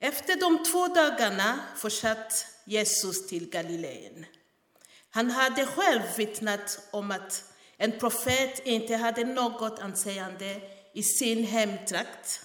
Efter 0.00 0.40
de 0.40 0.64
två 0.64 0.88
dagarna 0.88 1.60
fortsatte 1.76 2.34
Jesus 2.64 3.26
till 3.26 3.50
Galileen. 3.50 4.26
Han 5.10 5.30
hade 5.30 5.66
själv 5.66 6.02
vittnat 6.16 6.88
om 6.90 7.10
att 7.10 7.44
en 7.76 7.98
profet 7.98 8.66
inte 8.66 8.96
hade 8.96 9.24
något 9.24 9.78
anseende 9.78 10.60
i 10.94 11.02
sin 11.02 11.44
hemtrakt. 11.44 12.40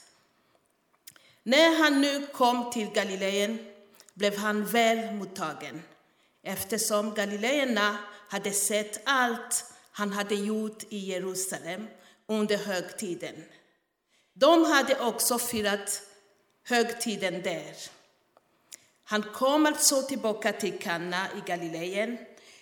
När 1.44 1.84
han 1.84 2.02
nu 2.02 2.28
kom 2.28 2.72
till 2.72 2.90
Galileen 2.90 3.60
blev 4.14 4.38
han 4.38 4.66
väl 4.66 5.14
mottagen 5.16 5.84
eftersom 6.44 7.14
galileerna 7.14 7.98
hade 8.30 8.52
sett 8.52 9.02
allt 9.06 9.74
han 9.92 10.14
hade 10.14 10.36
gjort 10.36 10.84
i 10.90 10.98
Jerusalem 10.98 11.88
under 12.28 12.58
högtiden. 12.58 13.44
De 14.34 14.66
hade 14.66 15.00
också 15.00 15.40
firat 15.40 16.02
högtiden 16.64 17.42
där. 17.42 17.76
Han 19.04 19.24
kom 19.24 19.66
alltså 19.66 20.02
tillbaka 20.02 20.54
till 20.54 20.80
Kana 20.80 21.28
i 21.38 21.50
Galileen 21.50 22.18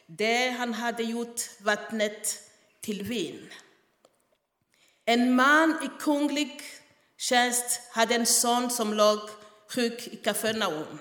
där 0.05 0.51
han 0.51 0.73
hade 0.73 1.03
gjort 1.03 1.41
vattnet 1.59 2.39
till 2.81 3.03
vin. 3.03 3.49
En 5.05 5.35
man 5.35 5.79
i 5.83 6.01
kunglig 6.01 6.61
tjänst 7.17 7.81
hade 7.91 8.15
en 8.15 8.25
son 8.25 8.69
som 8.69 8.93
låg 8.93 9.19
sjuk 9.69 10.07
i 10.07 10.15
Kafarnaum. 10.15 10.99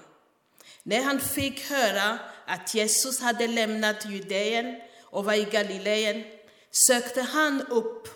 När 0.83 1.03
han 1.03 1.20
fick 1.20 1.70
höra 1.70 2.18
att 2.46 2.74
Jesus 2.74 3.20
hade 3.20 3.46
lämnat 3.46 4.07
Judeen 4.07 4.81
och 5.03 5.24
var 5.24 5.35
i 5.35 5.44
Galileen 5.44 6.24
sökte 6.70 7.22
han 7.22 7.62
upp 7.62 8.09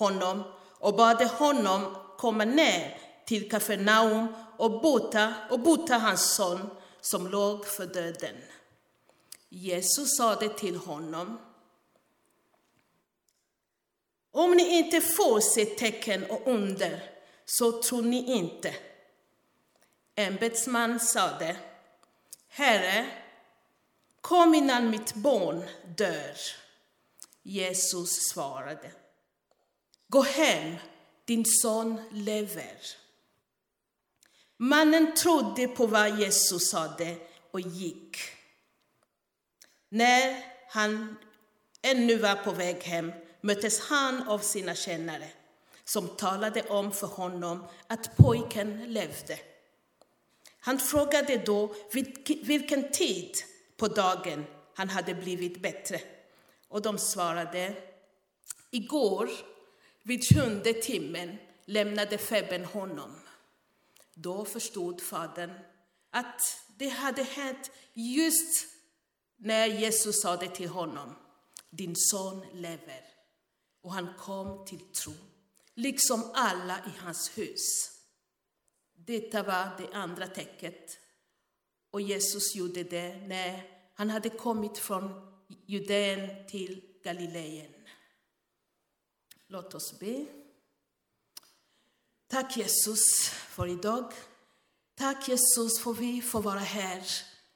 honom 0.00 0.42
och 0.78 0.94
bad 0.94 1.22
honom 1.22 1.96
komma 2.18 2.44
ner 2.44 2.98
till 3.26 3.50
Kafarnaum 3.50 4.34
och 4.58 4.80
bota, 4.80 5.34
och 5.50 5.60
bota 5.60 5.94
hans 5.94 6.34
son 6.34 6.70
som 7.00 7.28
låg 7.28 7.66
för 7.66 7.86
döden. 7.86 8.36
Jesus 9.48 10.16
sade 10.16 10.48
till 10.48 10.76
honom 10.76 11.38
om 14.32 14.50
ni 14.50 14.78
inte 14.78 15.00
får 15.00 15.40
se 15.40 15.64
tecken 15.64 16.30
och 16.30 16.42
under 16.46 17.02
så 17.44 17.82
tror 17.82 18.02
ni 18.02 18.32
inte. 18.36 18.74
Ämbetsman 20.14 21.00
sade 21.00 21.56
Herre, 22.48 23.06
kom 24.20 24.54
innan 24.54 24.90
mitt 24.90 25.14
barn 25.14 25.62
dör. 25.96 26.36
Jesus 27.42 28.28
svarade 28.28 28.90
Gå 30.10 30.22
hem, 30.22 30.76
din 31.24 31.44
son 31.44 32.00
lever. 32.10 32.78
Mannen 34.56 35.14
trodde 35.14 35.68
på 35.68 35.86
vad 35.86 36.20
Jesus 36.20 36.70
sade 36.70 37.16
och 37.50 37.60
gick. 37.60 38.16
När 39.88 40.44
han 40.68 41.16
ännu 41.82 42.16
var 42.16 42.34
på 42.34 42.52
väg 42.52 42.82
hem 42.82 43.12
möttes 43.40 43.80
han 43.80 44.28
av 44.28 44.38
sina 44.38 44.74
tjänare 44.74 45.28
som 45.84 46.08
talade 46.08 46.62
om 46.62 46.92
för 46.92 47.06
honom 47.06 47.64
att 47.86 48.16
pojken 48.16 48.92
levde. 48.92 49.38
Han 50.60 50.78
frågade 50.78 51.36
då 51.36 51.74
vilken 52.42 52.90
tid 52.90 53.36
på 53.76 53.88
dagen 53.88 54.44
han 54.74 54.88
hade 54.88 55.14
blivit 55.14 55.62
bättre. 55.62 56.00
Och 56.68 56.82
de 56.82 56.98
svarade, 56.98 57.74
igår 58.70 59.30
vid 60.02 60.24
sjunde 60.24 60.72
timmen 60.72 61.36
lämnade 61.64 62.18
febern 62.18 62.64
honom. 62.64 63.10
Då 64.14 64.44
förstod 64.44 65.02
fadern 65.02 65.50
att 66.10 66.40
det 66.78 66.88
hade 66.88 67.22
hänt 67.22 67.70
just 67.92 68.66
när 69.36 69.66
Jesus 69.66 70.20
sade 70.22 70.48
till 70.48 70.68
honom, 70.68 71.14
din 71.70 71.94
son 71.96 72.46
lever. 72.52 73.04
Och 73.82 73.92
han 73.92 74.14
kom 74.18 74.66
till 74.66 74.80
tro, 74.80 75.12
liksom 75.74 76.30
alla 76.34 76.78
i 76.78 76.98
hans 76.98 77.38
hus. 77.38 77.90
Detta 78.94 79.42
var 79.42 79.68
det 79.78 79.96
andra 79.96 80.26
tecknet. 80.26 80.98
Och 81.90 82.00
Jesus 82.00 82.54
gjorde 82.54 82.82
det 82.82 83.16
när 83.16 83.62
han 83.94 84.10
hade 84.10 84.28
kommit 84.28 84.78
från 84.78 85.32
Judeen 85.66 86.46
till 86.46 86.82
Galileen. 87.04 87.79
Låt 89.52 89.74
oss 89.74 89.98
be. 89.98 90.26
Tack 92.28 92.56
Jesus 92.56 93.28
för 93.28 93.66
idag. 93.66 94.12
Tack 94.94 95.28
Jesus 95.28 95.80
för 95.80 95.92
vi 95.92 96.22
får 96.22 96.42
vara 96.42 96.58
här 96.58 97.02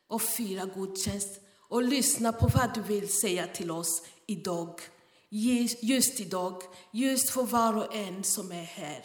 och 0.07 0.22
fira 0.22 0.66
gudstjänst 0.66 1.40
och 1.59 1.83
lyssna 1.83 2.33
på 2.33 2.46
vad 2.46 2.74
du 2.74 2.83
vill 2.83 3.12
säga 3.12 3.46
till 3.46 3.70
oss 3.70 4.02
idag. 4.26 4.80
Just 5.28 6.20
idag, 6.20 6.62
just 6.90 7.30
för 7.30 7.42
var 7.42 7.76
och 7.76 7.94
en 7.94 8.24
som 8.24 8.52
är 8.52 8.64
här. 8.64 9.04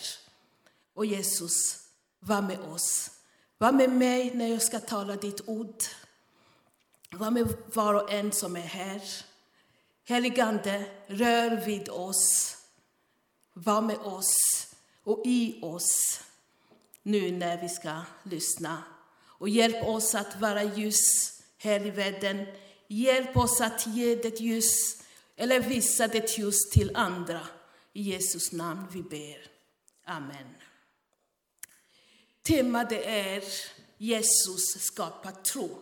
Och 0.93 1.06
Jesus, 1.06 1.80
var 2.19 2.41
med 2.41 2.60
oss. 2.60 3.12
Var 3.58 3.71
med 3.71 3.89
mig 3.89 4.34
när 4.36 4.47
jag 4.47 4.62
ska 4.62 4.80
tala 4.80 5.15
ditt 5.15 5.47
ord. 5.47 5.84
Var 7.12 7.32
med 7.32 7.54
var 7.73 7.93
och 7.93 8.12
en 8.12 8.32
som 8.32 8.56
är 8.56 8.60
här. 8.60 9.02
Heligande, 10.04 10.86
rör 11.08 11.65
vid 11.65 11.89
oss. 11.89 12.56
Var 13.63 13.82
med 13.82 13.98
oss 13.98 14.67
och 15.04 15.22
i 15.26 15.60
oss 15.62 16.22
nu 17.04 17.32
när 17.32 17.62
vi 17.62 17.69
ska 17.69 18.02
lyssna. 18.24 18.84
Och 19.22 19.50
hjälp 19.50 19.88
oss 19.88 20.15
att 20.15 20.41
vara 20.41 20.63
ljus 20.63 21.34
här 21.58 21.86
i 21.86 21.89
världen. 21.89 22.45
Hjälp 22.88 23.38
oss 23.38 23.62
att 23.62 23.88
ge 23.88 24.15
det 24.15 24.39
ljus, 24.39 25.04
eller 25.36 25.60
visa 25.60 26.08
det 26.08 26.38
ljus 26.38 26.69
till 26.69 26.95
andra. 26.95 27.48
I 27.93 28.02
Jesus 28.02 28.52
namn 28.52 28.88
vi 28.91 29.02
ber. 29.04 29.48
Amen. 30.06 30.56
Temat 32.41 32.91
är 32.91 33.43
Jesus 33.98 34.86
skapar 34.86 35.32
tro. 35.32 35.82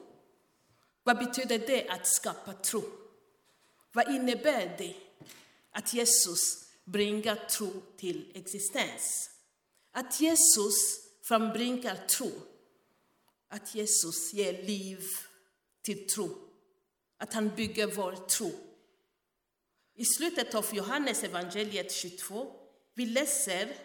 Vad 1.03 1.17
betyder 1.17 1.59
det 1.59 1.87
att 1.87 2.07
skapa 2.07 2.53
tro? 2.53 2.83
Vad 3.91 4.15
innebär 4.15 4.75
det 4.77 4.95
att 5.71 5.93
Jesus 5.93 6.66
bringar 6.87 7.35
tro 7.35 7.71
till 7.97 8.31
existens? 8.35 9.29
Att 9.91 10.21
Jesus 10.21 10.99
frambringar 11.23 12.07
tro. 12.07 12.31
Att 13.49 13.75
Jesus 13.75 14.33
ger 14.33 14.63
liv 14.63 15.03
till 15.81 16.07
tro. 16.07 16.29
Att 17.17 17.33
han 17.33 17.55
bygger 17.55 17.87
vår 17.87 18.15
tro. 18.15 18.51
I 19.95 20.05
slutet 20.05 20.55
av 20.55 20.65
Johannes 20.75 21.23
evangeliet 21.23 21.91
22 21.91 22.53
vi 22.97 23.05
läser 23.05 23.75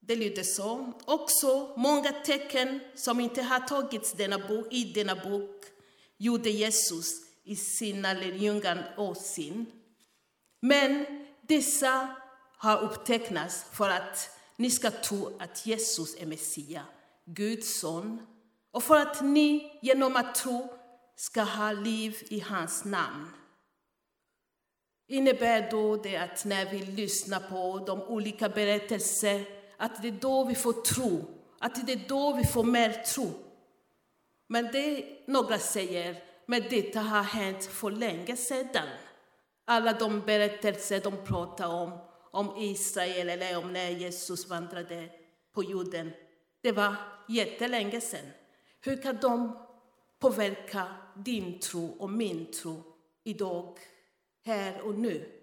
det 0.00 0.16
lyder 0.16 0.42
så. 0.42 0.92
Också 1.04 1.74
många 1.76 2.12
tecken 2.12 2.80
som 2.94 3.20
inte 3.20 3.42
har 3.42 3.60
tagits 3.60 4.12
denna 4.12 4.38
bok, 4.38 4.66
i 4.72 4.84
denna 4.84 5.14
bok 5.14 5.64
gjorde 6.16 6.50
Jesus 6.50 7.06
i 7.44 7.56
sina 7.56 8.12
lärjungar 8.12 8.94
åsyn. 8.98 9.66
Men 10.64 11.06
dessa 11.42 12.08
har 12.56 12.82
upptecknats 12.82 13.64
för 13.72 13.88
att 13.88 14.30
ni 14.56 14.70
ska 14.70 14.90
tro 14.90 15.36
att 15.38 15.66
Jesus 15.66 16.16
är 16.16 16.26
Messias, 16.26 16.84
Guds 17.24 17.80
son, 17.80 18.26
och 18.70 18.82
för 18.82 18.96
att 18.96 19.22
ni 19.22 19.78
genom 19.82 20.16
att 20.16 20.34
tro 20.34 20.72
ska 21.16 21.42
ha 21.42 21.72
liv 21.72 22.16
i 22.30 22.40
hans 22.40 22.84
namn. 22.84 23.28
Innebär 25.08 25.70
då 25.70 25.96
det 25.96 26.16
att 26.16 26.44
när 26.44 26.70
vi 26.70 26.78
lyssnar 26.78 27.40
på 27.40 27.84
de 27.86 28.02
olika 28.02 28.48
berättelser 28.48 29.44
att 29.76 30.02
det 30.02 30.08
är 30.08 30.12
då 30.20 30.44
vi 30.44 30.54
får 30.54 30.72
tro, 30.72 31.24
att 31.58 31.86
det 31.86 31.92
är 31.92 32.08
då 32.08 32.32
vi 32.32 32.44
får 32.44 32.64
mer 32.64 32.90
tro. 32.92 33.30
Men 34.48 34.64
det 34.72 35.04
några 35.26 35.58
säger, 35.58 36.22
men 36.46 36.62
detta 36.70 37.00
har 37.00 37.22
hänt 37.22 37.64
för 37.64 37.90
länge 37.90 38.36
sedan. 38.36 38.88
Alla 39.64 39.92
de 39.92 40.20
berättelser 40.20 41.00
de 41.00 41.16
pratar 41.24 41.68
om, 41.68 41.98
om 42.30 42.56
Israel 42.56 43.28
eller 43.28 43.58
om 43.58 43.72
när 43.72 43.90
Jesus 43.90 44.48
vandrade 44.48 45.08
på 45.52 45.64
jorden, 45.64 46.12
det 46.60 46.72
var 46.72 46.96
jättelänge 47.28 48.00
sedan. 48.00 48.30
Hur 48.80 49.02
kan 49.02 49.16
de 49.20 49.58
påverka 50.18 50.86
din 51.16 51.60
tro 51.60 51.86
och 51.86 52.10
min 52.10 52.52
tro 52.52 52.82
idag, 53.24 53.78
här 54.44 54.80
och 54.80 54.94
nu? 54.94 55.42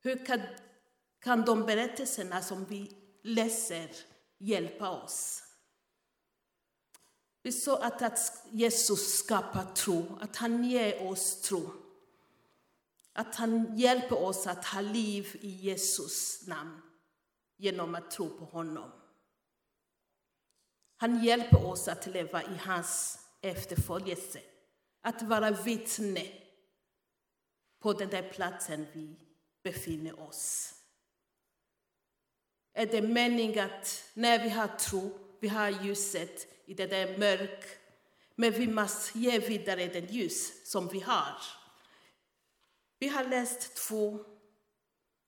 Hur 0.00 0.26
kan, 0.26 0.40
kan 1.20 1.44
de 1.44 1.66
berättelserna 1.66 2.40
som 2.40 2.64
vi 2.64 2.90
läser 3.22 3.90
hjälpa 4.38 4.90
oss. 4.90 5.42
Vi 7.42 7.52
sa 7.52 7.82
att, 7.82 8.02
att 8.02 8.46
Jesus 8.50 9.14
skapar 9.18 9.74
tro, 9.74 10.18
att 10.20 10.36
han 10.36 10.64
ger 10.64 11.08
oss 11.10 11.40
tro. 11.40 11.70
Att 13.18 13.34
han 13.34 13.78
hjälper 13.78 14.22
oss 14.22 14.46
att 14.46 14.64
ha 14.64 14.80
liv 14.80 15.38
i 15.40 15.48
Jesus 15.48 16.46
namn 16.46 16.82
genom 17.56 17.94
att 17.94 18.10
tro 18.10 18.38
på 18.38 18.44
honom. 18.44 18.90
Han 20.96 21.24
hjälper 21.24 21.66
oss 21.66 21.88
att 21.88 22.06
leva 22.06 22.42
i 22.42 22.56
hans 22.56 23.18
efterföljelse, 23.40 24.40
att 25.00 25.22
vara 25.22 25.50
vittne 25.50 26.26
på 27.78 27.92
den 27.92 28.08
där 28.08 28.30
platsen 28.32 28.86
vi 28.92 29.16
befinner 29.62 30.20
oss. 30.20 30.74
Är 32.72 32.86
det 32.86 33.02
meningen 33.02 33.70
att 33.70 34.04
när 34.14 34.42
vi 34.42 34.48
har 34.48 34.68
tro, 34.68 35.18
vi 35.40 35.48
har 35.48 35.84
ljuset 35.84 36.46
i 36.66 36.74
det 36.74 36.86
där 36.86 37.18
mörk, 37.18 37.64
men 38.34 38.52
vi 38.52 38.66
måste 38.66 39.18
ge 39.18 39.38
vidare 39.38 39.86
det 39.86 40.12
ljus 40.12 40.70
som 40.70 40.88
vi 40.88 41.00
har. 41.00 41.57
Vi 42.98 43.08
har 43.08 43.24
läst 43.24 43.74
två 43.74 44.18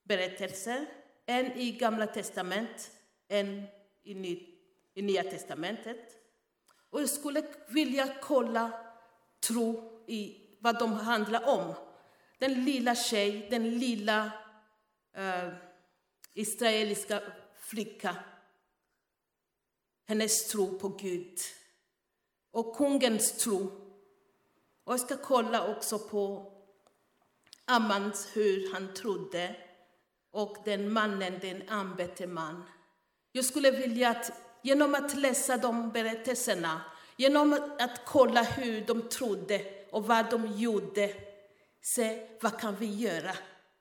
berättelser, 0.03 0.85
en 1.25 1.51
i 1.51 1.71
Gamla 1.71 2.07
testamentet, 2.07 2.91
en 3.27 3.67
i, 4.03 4.13
ny, 4.13 4.47
i 4.93 5.01
Nya 5.01 5.23
testamentet. 5.23 6.17
Och 6.89 7.01
jag 7.01 7.09
skulle 7.09 7.43
vilja 7.67 8.15
kolla 8.21 8.85
tro 9.39 10.03
i 10.07 10.37
vad 10.59 10.79
de 10.79 10.93
handlar 10.93 11.47
om. 11.49 11.73
Den 12.37 12.65
lilla 12.65 12.95
tjej, 12.95 13.47
den 13.49 13.79
lilla 13.79 14.31
eh, 15.13 15.49
israeliska 16.33 17.21
flicka, 17.59 18.15
hennes 20.07 20.47
tro 20.47 20.79
på 20.79 20.87
Gud 20.87 21.39
och 22.51 22.75
kungens 22.75 23.37
tro. 23.37 23.63
Och 24.83 24.93
jag 24.93 24.99
ska 24.99 25.17
kolla 25.17 25.75
också 25.75 25.99
på 25.99 26.51
Ammans 27.67 28.27
hur 28.33 28.73
han 28.73 28.93
trodde 28.93 29.55
och 30.31 30.57
den 30.65 30.93
mannen, 30.93 31.39
den 31.41 31.69
anbete 31.69 32.27
man. 32.27 32.63
Jag 33.31 33.45
skulle 33.45 33.71
vilja 33.71 34.09
att 34.09 34.31
genom 34.61 34.95
att 34.95 35.17
läsa 35.17 35.57
de 35.57 35.89
berättelserna, 35.91 36.81
genom 37.17 37.53
att 37.79 38.05
kolla 38.05 38.43
hur 38.43 38.85
de 38.85 39.09
trodde 39.09 39.85
och 39.91 40.07
vad 40.07 40.29
de 40.29 40.47
gjorde, 40.47 41.13
se 41.81 42.27
vad 42.41 42.59
kan 42.59 42.75
vi 42.75 42.95
göra, 42.95 43.31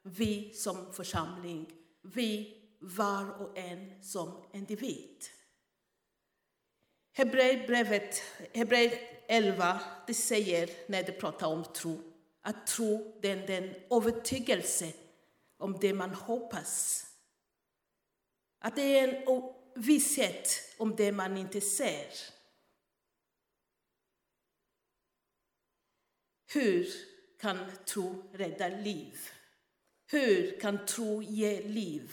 vi 0.02 0.54
som 0.54 0.92
församling, 0.92 1.72
vi 2.02 2.56
var 2.80 3.42
och 3.42 3.58
en 3.58 4.02
som 4.02 4.44
individ. 4.52 5.24
Hebreerbrevet, 7.12 8.22
Hebreer 8.54 8.92
11, 9.28 9.80
det 10.06 10.14
säger 10.14 10.70
när 10.86 11.02
det 11.02 11.12
pratar 11.12 11.46
om 11.46 11.64
tro, 11.64 12.09
att 12.42 12.66
tro 12.66 13.18
den, 13.22 13.38
är 13.38 13.46
den 13.46 13.74
övertygelse 13.90 14.92
om 15.56 15.78
det 15.80 15.94
man 15.94 16.14
hoppas. 16.14 17.06
Att 18.58 18.76
det 18.76 18.98
är 18.98 19.08
en 19.08 19.42
visshet 19.74 20.74
om 20.78 20.96
det 20.96 21.12
man 21.12 21.36
inte 21.36 21.60
ser. 21.60 22.12
Hur 26.52 26.86
kan 27.38 27.70
tro 27.86 28.22
rädda 28.32 28.68
liv? 28.68 29.18
Hur 30.10 30.60
kan 30.60 30.86
tro 30.86 31.22
ge 31.22 31.62
liv? 31.62 32.12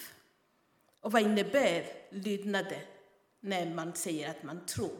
Och 1.00 1.12
vad 1.12 1.22
innebär 1.22 1.86
lydnaden 2.10 2.82
när 3.40 3.76
man 3.76 3.96
säger 3.96 4.30
att 4.30 4.44
man 4.44 4.66
tror? 4.66 5.00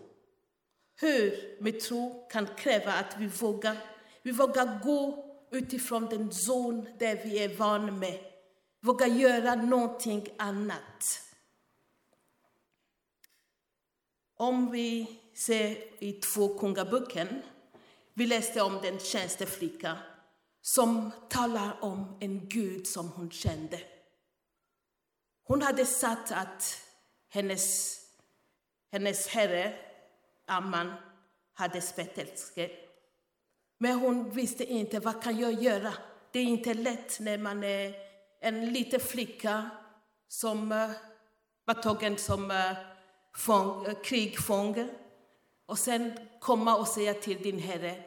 Hur 1.00 1.58
med 1.60 1.80
tro 1.80 2.28
kan 2.32 2.48
kräva 2.48 2.94
att 2.94 3.16
vi 3.20 3.28
vågar, 3.28 3.78
vi 4.28 4.34
vågar 4.34 4.80
gå 4.84 5.26
utifrån 5.52 6.06
den 6.06 6.32
zon 6.32 6.88
där 7.00 7.16
vi 7.24 7.44
är 7.44 7.58
vana 7.58 7.92
med, 7.92 8.20
vågar 8.80 9.08
göra 9.08 9.56
någonting 9.56 10.28
annat. 10.38 11.22
Om 14.36 14.72
vi 14.72 15.20
ser 15.34 16.04
i 16.04 16.14
Två 16.14 16.60
kungaboken, 16.60 17.42
vi 18.14 18.28
läste 18.28 18.62
om 18.62 18.80
den 18.82 19.00
tjänsteflicka 19.00 19.98
som 20.62 21.12
talar 21.30 21.84
om 21.84 22.18
en 22.20 22.50
Gud 22.50 22.88
som 22.88 23.10
hon 23.10 23.32
kände. 23.32 23.82
Hon 25.44 25.62
hade 25.62 25.86
sagt 25.86 26.32
att 26.32 26.82
hennes, 27.30 27.98
hennes 28.92 29.28
herre, 29.28 29.80
Amman, 30.46 30.94
hade 31.54 31.82
spetälske. 31.82 32.87
Men 33.78 34.00
hon 34.00 34.30
visste 34.30 34.66
inte 34.66 35.00
vad 35.00 35.24
kan 35.24 35.40
jag 35.40 35.64
göra. 35.64 35.94
Det 36.32 36.40
är 36.40 36.44
inte 36.44 36.74
lätt 36.74 37.20
när 37.20 37.38
man 37.38 37.64
är 37.64 37.96
en 38.42 38.74
liten 38.74 39.00
flicka 39.00 39.70
som 40.28 40.72
uh, 40.72 40.92
var 41.66 41.74
tagen 41.74 42.18
som 42.18 42.52
uh, 42.52 42.74
fång, 43.36 43.88
uh, 43.88 43.94
krigfånge 44.04 44.88
och 45.66 45.80
sen 45.80 46.12
komma 46.40 46.78
och 46.78 46.88
säga 46.88 47.14
till 47.14 47.42
din 47.42 47.60
herre, 47.60 48.04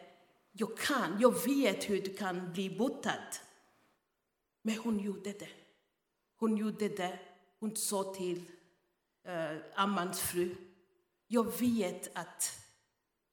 jag 0.52 0.78
kan, 0.78 1.18
jag 1.20 1.44
vet 1.46 1.90
hur 1.90 2.02
du 2.02 2.16
kan 2.16 2.52
bli 2.52 2.70
botad. 2.70 3.36
Men 4.62 4.76
hon 4.76 4.98
gjorde 4.98 5.32
det. 5.32 5.48
Hon 6.36 6.56
gjorde 6.56 6.88
det 6.88 7.18
hon 7.60 7.76
sa 7.76 8.14
till 8.14 8.42
eh, 9.24 9.56
Ammans 9.74 10.20
fru, 10.20 10.54
jag 11.26 11.58
vet 11.60 12.16
att 12.16 12.58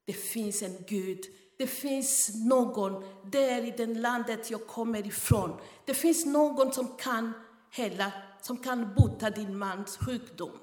det 0.06 0.14
finns 0.14 0.62
en 0.62 0.84
Gud. 0.88 1.26
Det 1.58 1.68
finns 1.68 2.36
någon 2.36 3.04
där 3.24 3.66
i 3.66 3.72
det 3.72 3.86
landet 3.86 4.52
jag 4.52 4.68
kommer 4.68 5.08
ifrån. 5.08 5.60
Det 5.86 5.94
finns 5.94 6.26
någon 6.26 6.74
som 6.74 6.98
kan 6.98 7.34
hela, 7.72 8.12
som 8.42 8.58
kan 8.58 8.94
bota 8.96 9.30
din 9.30 9.58
mans 9.58 9.98
sjukdom. 9.98 10.60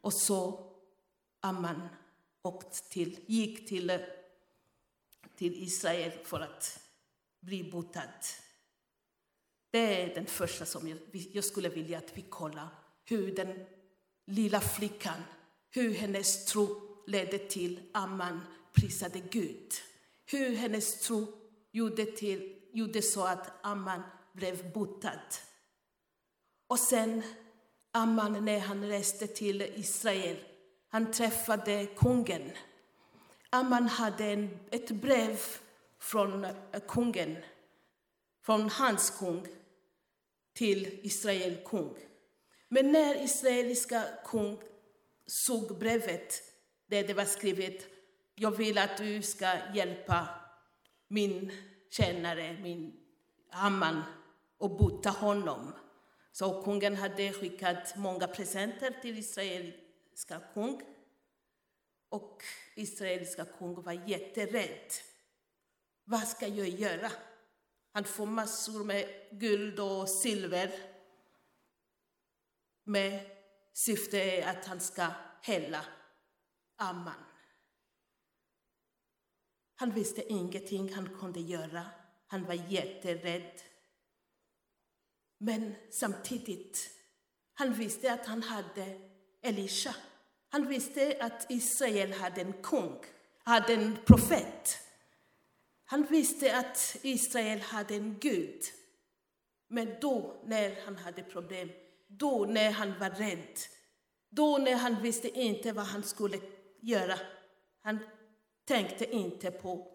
Och 0.00 0.12
så 0.12 0.64
Amman 1.40 1.88
åkt 2.42 2.90
till, 2.90 3.20
gick 3.26 3.68
till, 3.68 3.90
eh, 3.90 4.00
till 5.36 5.62
Israel 5.62 6.12
för 6.24 6.40
att 6.40 6.80
bli 7.40 7.70
botad. 7.70 8.02
Det 9.70 10.02
är 10.02 10.14
den 10.14 10.26
första 10.26 10.64
som 10.64 10.88
jag, 10.88 10.98
jag 11.12 11.44
skulle 11.44 11.68
vilja 11.68 11.98
att 11.98 12.18
vi 12.18 12.22
kollar. 12.22 12.68
Hur 13.04 13.34
den 13.34 13.66
lilla 14.24 14.60
flickan, 14.60 15.22
hur 15.70 15.94
hennes 15.94 16.44
tro 16.44 16.80
ledde 17.06 17.38
till 17.38 17.80
Amman 17.92 18.40
prisade 18.80 19.20
Gud. 19.20 19.72
Hur 20.26 20.56
hennes 20.56 21.00
tro 21.00 21.26
gjorde, 21.72 22.04
till, 22.06 22.56
gjorde 22.72 23.02
så 23.02 23.24
att 23.24 23.50
Amman 23.62 24.02
blev 24.32 24.72
botad. 24.72 25.20
Och 26.66 26.78
sen 26.78 27.22
Amman, 27.92 28.44
när 28.44 28.58
han 28.58 28.88
reste 28.88 29.26
till 29.26 29.62
Israel, 29.62 30.36
han 30.88 31.12
träffade 31.12 31.86
kungen. 31.96 32.50
Amman 33.50 33.86
hade 33.86 34.24
en, 34.24 34.58
ett 34.70 34.90
brev 34.90 35.38
från 36.00 36.44
eh, 36.44 36.52
kungen, 36.88 37.36
från 38.44 38.70
hans 38.70 39.10
kung, 39.10 39.46
till 40.54 41.00
Israel 41.02 41.56
kung. 41.64 41.94
Men 42.68 42.92
när 42.92 43.24
israeliska 43.24 44.04
kung 44.24 44.58
såg 45.26 45.78
brevet 45.78 46.42
där 46.86 47.04
det 47.04 47.14
var 47.14 47.24
skrivet 47.24 47.97
jag 48.40 48.50
vill 48.50 48.78
att 48.78 48.96
du 48.96 49.22
ska 49.22 49.58
hjälpa 49.74 50.28
min 51.08 51.52
tjänare, 51.90 52.58
min 52.62 53.00
Amman, 53.50 54.02
och 54.58 54.70
bota 54.70 55.10
honom. 55.10 55.72
Så 56.32 56.62
kungen 56.62 56.96
hade 56.96 57.32
skickat 57.32 57.96
många 57.96 58.26
presenter 58.26 58.90
till 59.02 59.18
israeliska 59.18 60.40
kung. 60.54 60.82
Och 62.08 62.42
israeliska 62.74 63.44
kung 63.44 63.82
var 63.82 63.92
jätterädd. 63.92 64.92
Vad 66.04 66.28
ska 66.28 66.46
jag 66.46 66.68
göra? 66.68 67.12
Han 67.92 68.04
får 68.04 68.26
massor 68.26 68.84
med 68.84 69.08
guld 69.30 69.80
och 69.80 70.08
silver. 70.08 70.72
Med 72.84 73.30
syfte 73.72 74.44
att 74.46 74.66
han 74.66 74.80
ska 74.80 75.06
hälla 75.42 75.84
Amman. 76.76 77.27
Han 79.80 79.90
visste 79.90 80.32
ingenting 80.32 80.92
han 80.94 81.18
kunde 81.18 81.40
göra. 81.40 81.86
Han 82.26 82.44
var 82.44 82.54
jätterädd. 82.54 83.60
Men 85.38 85.74
samtidigt, 85.90 86.90
han 87.54 87.72
visste 87.72 88.12
att 88.12 88.26
han 88.26 88.42
hade 88.42 89.00
Elisha. 89.42 89.94
Han 90.48 90.68
visste 90.68 91.16
att 91.20 91.46
Israel 91.50 92.12
hade 92.12 92.40
en 92.40 92.52
kung, 92.52 92.98
hade 93.44 93.74
en 93.74 93.98
profet. 94.06 94.78
Han 95.84 96.02
visste 96.02 96.56
att 96.56 96.96
Israel 97.02 97.60
hade 97.60 97.94
en 97.94 98.18
Gud. 98.18 98.62
Men 99.68 100.00
då, 100.00 100.42
när 100.44 100.84
han 100.84 100.96
hade 100.96 101.22
problem, 101.22 101.70
då 102.06 102.46
när 102.46 102.70
han 102.70 102.98
var 102.98 103.10
rädd, 103.10 103.58
då 104.30 104.58
när 104.58 104.74
han 104.74 105.02
visste 105.02 105.40
inte 105.40 105.72
vad 105.72 105.84
han 105.84 106.02
skulle 106.02 106.40
göra, 106.80 107.18
han 107.82 107.98
tänkte 108.68 109.14
inte 109.14 109.50
på 109.50 109.86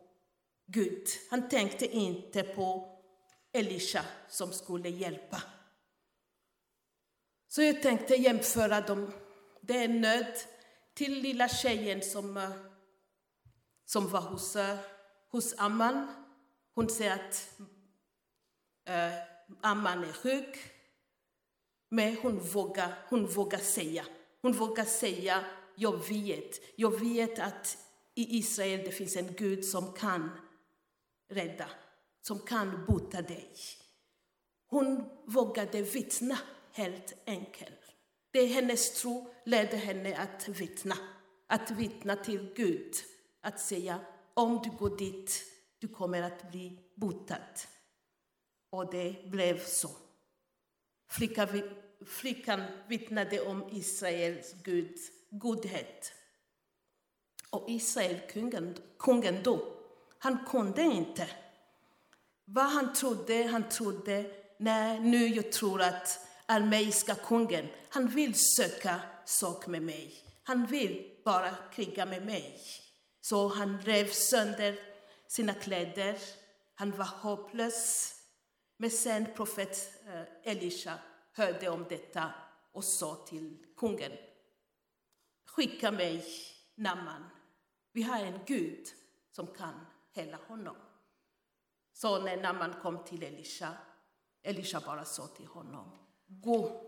Gud. 0.65 1.07
Han 1.29 1.49
tänkte 1.49 1.87
inte 1.87 2.43
på 2.43 2.97
Elisha 3.51 4.05
som 4.29 4.53
skulle 4.53 4.89
hjälpa. 4.89 5.41
Så 7.47 7.61
jag 7.61 7.81
tänkte 7.81 8.15
jämföra 8.15 8.81
dem. 8.81 9.11
Det 9.61 9.77
är 9.77 9.87
nöd 9.87 10.37
till 10.93 11.21
lilla 11.21 11.47
tjejen 11.49 12.01
som, 12.01 12.37
eh, 12.37 12.51
som 13.85 14.09
var 14.09 14.21
hos, 14.21 14.55
eh, 14.55 14.77
hos 15.29 15.53
Amman. 15.57 16.07
Hon 16.75 16.89
säger 16.89 17.13
att 17.13 17.59
äh, 18.85 19.13
Amman 19.61 20.03
är 20.03 20.13
sjuk. 20.13 20.71
Men 21.89 22.17
hon 22.17 22.39
vågar, 22.39 22.93
hon 23.09 23.27
vågar 23.27 23.59
säga. 23.59 24.05
Hon 24.41 24.51
vågar 24.51 24.85
säga, 24.85 25.45
jag 25.75 26.07
vet. 26.09 26.79
Jag 26.79 26.99
vet 26.99 27.39
att 27.39 27.77
i 28.15 28.37
Israel 28.37 28.85
det 28.85 28.91
finns 28.91 29.15
en 29.15 29.33
Gud 29.33 29.65
som 29.65 29.93
kan 29.93 30.29
rädda, 31.29 31.69
som 32.21 32.39
kan 32.39 32.85
bota 32.85 33.21
dig. 33.21 33.55
Hon 34.67 35.03
vågade 35.25 35.81
vittna 35.81 36.39
helt 36.71 37.13
enkelt. 37.25 37.79
Det 38.31 38.39
är 38.39 38.47
hennes 38.47 39.01
tro 39.01 39.33
ledde 39.45 39.77
henne 39.77 40.17
att 40.17 40.47
vittna, 40.47 40.97
att 41.47 41.71
vittna 41.71 42.15
till 42.15 42.53
Gud, 42.55 42.93
att 43.41 43.59
säga 43.59 43.99
om 44.33 44.61
du 44.63 44.69
går 44.69 44.97
dit, 44.97 45.43
du 45.79 45.87
kommer 45.87 46.21
att 46.21 46.51
bli 46.51 46.79
botad. 46.95 47.59
Och 48.69 48.91
det 48.91 49.25
blev 49.25 49.65
så. 49.65 49.89
Flickan, 51.09 51.47
flickan 52.05 52.63
vittnade 52.87 53.41
om 53.41 53.69
Israels 53.71 54.55
Gud, 54.63 54.97
godhet. 55.29 56.13
Och 57.53 57.69
Israel, 57.69 58.19
kungen, 58.29 58.77
kungen 58.99 59.43
då, 59.43 59.73
han 60.19 60.45
kunde 60.45 60.81
inte. 60.81 61.29
Vad 62.45 62.65
han 62.65 62.93
trodde, 62.93 63.43
han 63.43 63.69
trodde, 63.69 64.25
nej, 64.57 64.99
nu 64.99 65.27
jag 65.27 65.51
tror 65.51 65.81
att 65.81 66.19
armeiska 66.45 67.15
kungen, 67.15 67.67
han 67.89 68.07
vill 68.07 68.33
söka 68.35 68.99
sak 69.25 69.67
med 69.67 69.81
mig. 69.81 70.23
Han 70.43 70.65
vill 70.65 71.11
bara 71.25 71.55
kriga 71.73 72.05
med 72.05 72.25
mig. 72.25 72.59
Så 73.21 73.47
han 73.47 73.81
rev 73.81 74.07
sönder 74.07 74.79
sina 75.27 75.53
kläder. 75.53 76.17
Han 76.75 76.91
var 76.91 77.05
hopplös. 77.05 78.13
Men 78.77 78.89
sen 78.89 79.27
profet 79.35 79.77
eh, 80.07 80.51
Elisha 80.51 80.93
hörde 81.33 81.69
om 81.69 81.85
detta 81.89 82.31
och 82.71 82.83
sa 82.83 83.15
till 83.15 83.57
kungen, 83.77 84.11
skicka 85.45 85.91
mig 85.91 86.25
Naman. 86.75 87.32
Vi 87.95 88.01
har 88.01 88.19
en 88.19 88.39
Gud 88.45 88.87
som 89.31 89.47
kan 89.47 89.85
hela 90.11 90.37
honom. 90.47 90.75
Så 91.93 92.21
när 92.21 92.53
man 92.53 92.73
kom 92.81 93.03
till 93.03 93.23
Elisha, 93.23 93.73
Elisha 94.43 94.81
bara 94.85 95.05
sa 95.05 95.27
till 95.27 95.45
honom, 95.45 95.91
gå, 96.27 96.83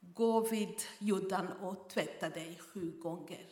gå 0.00 0.40
vid 0.40 0.82
Jordan 0.98 1.52
och 1.52 1.90
tvätta 1.90 2.28
dig 2.28 2.58
sju 2.58 3.00
gånger. 3.00 3.46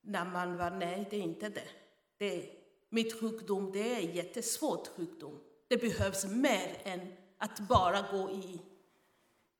När 0.00 0.24
man 0.24 0.56
var, 0.56 0.70
nej, 0.70 1.06
det 1.10 1.16
är 1.16 1.20
inte 1.20 1.48
det. 1.48 1.68
det 2.16 2.26
är, 2.26 2.58
mitt 2.88 3.20
sjukdom, 3.20 3.72
det 3.72 3.94
är 3.94 4.08
en 4.08 4.14
jättesvårt 4.14 4.86
sjukdom. 4.86 5.40
Det 5.68 5.76
behövs 5.76 6.24
mer 6.24 6.80
än 6.84 7.16
att 7.38 7.60
bara 7.60 8.02
gå 8.12 8.30
i 8.30 8.60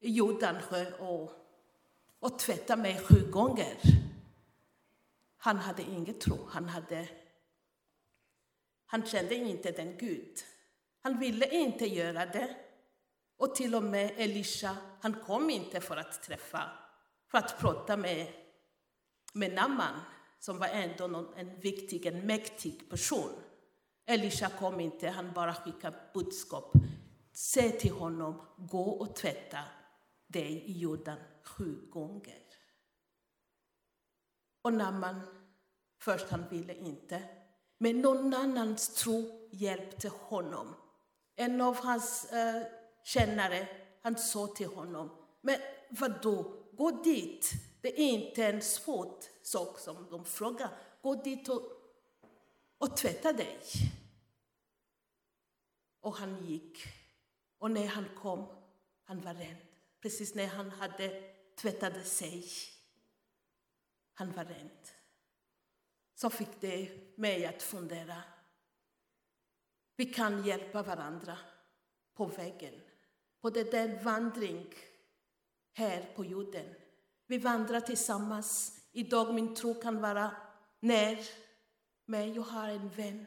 Jordansjö 0.00 0.92
och, 0.92 1.32
och 2.18 2.38
tvätta 2.38 2.76
mig 2.76 3.00
sju 3.00 3.30
gånger. 3.30 3.78
Han 5.38 5.56
hade 5.56 5.82
ingen 5.82 6.18
tro. 6.18 6.48
Han, 6.50 6.68
hade, 6.68 7.08
han 8.86 9.06
kände 9.06 9.34
inte 9.34 9.70
den 9.70 9.96
Gud. 9.98 10.38
Han 11.02 11.18
ville 11.18 11.48
inte 11.48 11.86
göra 11.86 12.26
det. 12.26 12.56
Och 13.36 13.54
till 13.54 13.74
och 13.74 13.82
med 13.82 14.12
Elisha, 14.16 14.76
han 15.00 15.14
kom 15.26 15.50
inte 15.50 15.80
för 15.80 15.96
att 15.96 16.22
träffa, 16.22 16.70
för 17.30 17.38
att 17.38 17.58
prata 17.58 17.96
med, 17.96 18.32
med 19.32 19.54
Naman, 19.54 20.00
som 20.38 20.58
var 20.58 20.68
ändå 20.68 21.06
någon, 21.06 21.34
en 21.34 21.60
viktig, 21.60 22.06
en 22.06 22.26
mäktig 22.26 22.90
person. 22.90 23.30
Elisha 24.06 24.48
kom 24.48 24.80
inte, 24.80 25.08
han 25.08 25.32
bara 25.32 25.54
skickade 25.54 25.96
budskap. 26.14 26.72
Säg 27.32 27.78
till 27.78 27.92
honom, 27.92 28.46
gå 28.56 28.90
och 28.90 29.16
tvätta 29.16 29.58
dig 30.26 30.62
i 30.66 30.78
Jordan 30.78 31.18
sju 31.44 31.90
gånger. 31.90 32.47
Och 34.68 34.74
Naman, 34.74 35.20
först 35.98 36.30
han 36.30 36.48
ville 36.48 36.74
inte, 36.74 37.22
men 37.78 38.00
någon 38.00 38.34
annans 38.34 38.94
tro 38.94 39.48
hjälpte 39.52 40.08
honom. 40.08 40.74
En 41.36 41.60
av 41.60 41.76
hans 41.76 42.32
eh, 42.32 42.62
kännare, 43.04 43.68
han 44.02 44.16
sa 44.16 44.46
till 44.46 44.66
honom, 44.66 45.10
men 45.40 45.60
vadå, 45.90 46.54
gå 46.72 46.90
dit. 46.90 47.52
Det 47.82 48.00
är 48.00 48.04
inte 48.04 48.44
en 48.46 48.62
svår 48.62 49.12
sak 49.42 49.78
som 49.78 50.10
de 50.10 50.24
frågar. 50.24 50.70
Gå 51.02 51.14
dit 51.14 51.48
och, 51.48 51.62
och 52.78 52.96
tvätta 52.96 53.32
dig. 53.32 53.58
Och 56.00 56.16
han 56.16 56.46
gick. 56.46 56.78
Och 57.58 57.70
när 57.70 57.86
han 57.86 58.08
kom, 58.22 58.46
han 59.04 59.20
var 59.20 59.34
rädd. 59.34 59.56
Precis 60.02 60.34
när 60.34 60.46
han 60.46 60.70
hade 60.70 61.22
tvättat 61.56 62.06
sig 62.06 62.48
han 64.18 64.32
var 64.32 64.44
rädd. 64.44 64.88
Så 66.14 66.30
fick 66.30 66.60
det 66.60 66.90
mig 67.14 67.46
att 67.46 67.62
fundera. 67.62 68.22
Vi 69.96 70.04
kan 70.06 70.44
hjälpa 70.44 70.82
varandra 70.82 71.38
på 72.14 72.26
vägen, 72.26 72.74
på 73.40 73.50
den 73.50 73.70
där 73.70 74.02
vandring 74.02 74.74
här 75.72 76.12
på 76.16 76.24
jorden. 76.24 76.74
Vi 77.26 77.38
vandrar 77.38 77.80
tillsammans. 77.80 78.80
Idag 78.92 79.34
min 79.34 79.54
tro 79.54 79.74
kan 79.74 80.00
vara 80.00 80.30
när, 80.80 81.18
men 82.04 82.34
jag 82.34 82.42
har 82.42 82.68
en 82.68 82.88
vän 82.88 83.26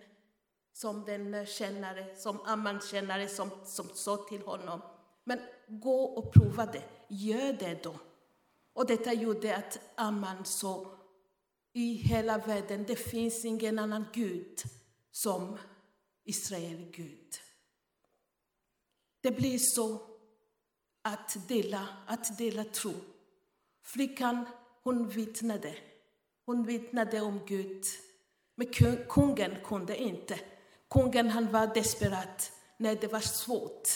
som 0.74 1.06
den 1.06 1.46
kännare, 1.46 2.16
som 2.16 2.42
Amman 2.42 2.82
kännare 2.82 3.28
som, 3.28 3.50
som 3.66 3.90
sa 3.90 4.18
till 4.18 4.42
honom. 4.42 4.82
Men 5.24 5.40
gå 5.68 6.04
och 6.04 6.34
prova 6.34 6.66
det, 6.66 6.84
gör 7.08 7.54
det 7.54 7.84
då. 7.84 7.96
Och 8.74 8.88
detta 8.88 9.14
gjorde 9.14 9.56
att 9.56 9.80
Amman 9.96 10.46
så 10.46 10.98
i 11.74 11.94
hela 11.94 12.38
världen, 12.38 12.86
det 12.88 12.96
finns 12.96 13.46
ingen 13.46 13.80
annan 13.80 14.06
Gud 14.14 14.64
som 15.12 15.58
Israel 16.24 16.92
Gud. 16.92 17.36
Det 19.22 19.32
blir 19.32 19.58
så 19.58 20.02
att 21.02 21.48
dela, 21.48 21.88
att 22.08 22.38
dela 22.38 22.64
tro. 22.64 22.94
Flickan, 23.84 24.46
hon 24.84 25.10
vittnade. 25.10 25.76
Hon 26.46 26.66
vittnade 26.66 27.22
om 27.22 27.40
Gud. 27.46 27.84
Men 28.56 28.68
kungen 29.10 29.56
kunde 29.66 29.98
inte. 29.98 30.40
Kungen 30.90 31.30
han 31.30 31.52
var 31.52 31.74
desperat 31.74 32.52
när 32.78 32.96
det 32.96 33.08
var 33.08 33.20
svårt. 33.20 33.90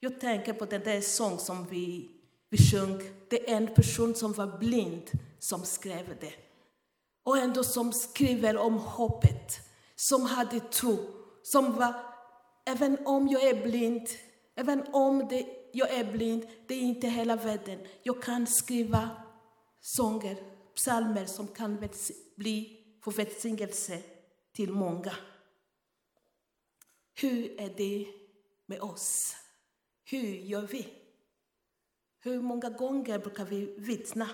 Jag 0.00 0.20
tänker 0.20 0.52
på 0.52 0.64
den 0.64 0.82
där 0.82 1.00
sång 1.00 1.38
som 1.38 1.66
vi 1.66 2.14
vi 2.56 2.58
sjöng, 2.58 3.02
det 3.34 3.50
är 3.50 3.56
en 3.56 3.74
person 3.74 4.14
som 4.14 4.32
var 4.32 4.58
blind 4.58 5.10
som 5.38 5.64
skrev 5.64 6.16
det. 6.20 6.34
Och 7.22 7.38
ändå 7.38 7.64
som 7.64 7.92
skriver 7.92 8.56
om 8.56 8.78
hoppet, 8.78 9.60
som 9.96 10.26
hade 10.26 10.60
tro, 10.60 10.98
som 11.42 11.72
var, 11.72 11.94
även 12.66 13.06
om 13.06 13.28
jag 13.28 13.42
är 13.42 13.62
blind, 13.62 14.08
även 14.54 14.82
om 14.92 15.26
det, 15.30 15.46
jag 15.72 15.90
är 15.90 16.12
blind, 16.12 16.46
det 16.66 16.74
är 16.74 16.80
inte 16.80 17.08
hela 17.08 17.36
världen. 17.36 17.78
Jag 18.02 18.22
kan 18.22 18.46
skriva 18.46 19.10
sånger, 19.80 20.36
psalmer 20.74 21.26
som 21.26 21.48
kan 21.48 21.88
bli 22.36 22.84
för 23.04 23.10
välsignelse 23.10 24.02
till 24.52 24.72
många. 24.72 25.16
Hur 27.14 27.60
är 27.60 27.74
det 27.76 28.06
med 28.66 28.80
oss? 28.80 29.36
Hur 30.04 30.28
gör 30.28 30.66
vi? 30.66 31.03
Hur 32.24 32.40
många 32.40 32.70
gånger 32.70 33.18
brukar 33.18 33.44
vi 33.44 33.74
vittna? 33.78 34.28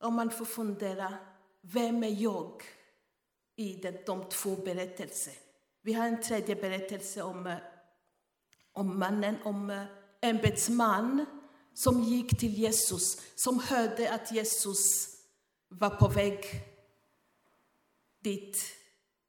Om 0.00 0.14
man 0.14 0.30
får 0.30 0.44
fundera, 0.44 1.18
vem 1.60 2.04
är 2.04 2.22
jag 2.22 2.62
i 3.56 3.74
de 4.06 4.28
två 4.28 4.56
berättelserna? 4.56 5.36
Vi 5.82 5.92
har 5.92 6.06
en 6.06 6.22
tredje 6.22 6.56
berättelse 6.56 7.22
om, 7.22 7.46
eh, 7.46 7.56
om 8.72 8.98
mannen, 8.98 9.36
om 9.44 9.70
eh, 9.70 9.84
ämbetsman 10.20 11.26
som 11.74 12.02
gick 12.02 12.38
till 12.38 12.54
Jesus, 12.54 13.22
som 13.34 13.60
hörde 13.60 14.12
att 14.12 14.32
Jesus 14.32 15.08
var 15.68 15.90
på 15.90 16.08
väg 16.08 16.44
dit. 18.20 18.58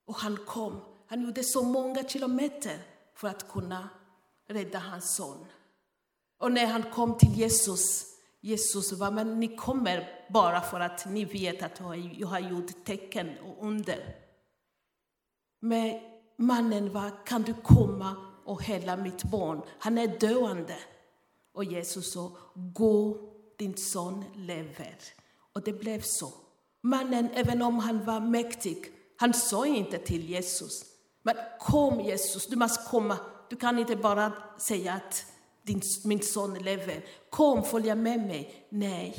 Och 0.05 0.16
han 0.16 0.38
kom. 0.38 0.82
Han 1.07 1.22
gjorde 1.22 1.43
så 1.43 1.64
många 1.64 2.07
kilometer 2.07 2.80
för 3.14 3.28
att 3.28 3.51
kunna 3.51 3.89
rädda 4.47 4.80
hans 4.80 5.16
son. 5.16 5.45
Och 6.39 6.51
när 6.51 6.65
han 6.65 6.83
kom 6.83 7.17
till 7.17 7.33
Jesus, 7.33 8.05
Jesus 8.41 8.91
var, 8.91 9.11
men 9.11 9.39
ni 9.39 9.55
kommer 9.55 10.25
bara 10.29 10.61
för 10.61 10.79
att 10.79 11.05
ni 11.05 11.25
vet 11.25 11.63
att 11.63 11.81
jag 12.17 12.27
har 12.27 12.39
gjort 12.39 12.85
tecken 12.85 13.29
och 13.39 13.67
under. 13.67 14.15
Men 15.59 15.99
mannen 16.37 16.93
var, 16.93 17.25
kan 17.25 17.41
du 17.41 17.53
komma 17.53 18.15
och 18.45 18.63
hela 18.63 18.97
mitt 18.97 19.23
barn? 19.23 19.61
Han 19.79 19.97
är 19.97 20.19
döende. 20.19 20.77
Och 21.53 21.63
Jesus 21.63 22.13
sa, 22.13 22.31
gå, 22.55 23.17
din 23.57 23.77
son 23.77 24.25
lever. 24.35 24.95
Och 25.53 25.63
det 25.63 25.73
blev 25.73 26.01
så. 26.01 26.33
Mannen, 26.81 27.29
även 27.33 27.61
om 27.61 27.79
han 27.79 28.05
var 28.05 28.19
mäktig, 28.19 28.93
han 29.17 29.33
sa 29.33 29.65
inte 29.65 29.97
till 29.97 30.29
Jesus, 30.29 30.85
men 31.23 31.35
kom 31.59 31.99
Jesus, 31.99 32.47
du 32.47 32.55
måste 32.55 32.89
komma. 32.89 33.17
Du 33.49 33.55
kan 33.55 33.79
inte 33.79 33.95
bara 33.95 34.31
säga 34.59 34.93
att 34.93 35.25
din, 35.70 35.82
min 36.03 36.22
son 36.22 36.53
lever. 36.53 37.05
Kom, 37.30 37.63
följ 37.63 37.95
med 37.95 38.20
mig. 38.20 38.67
Nej. 38.70 39.15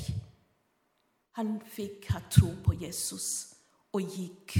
Han 1.30 1.60
fick 1.60 2.10
ha 2.10 2.20
tro 2.20 2.48
på 2.64 2.74
Jesus 2.74 3.54
och 3.90 4.00
gick. 4.00 4.54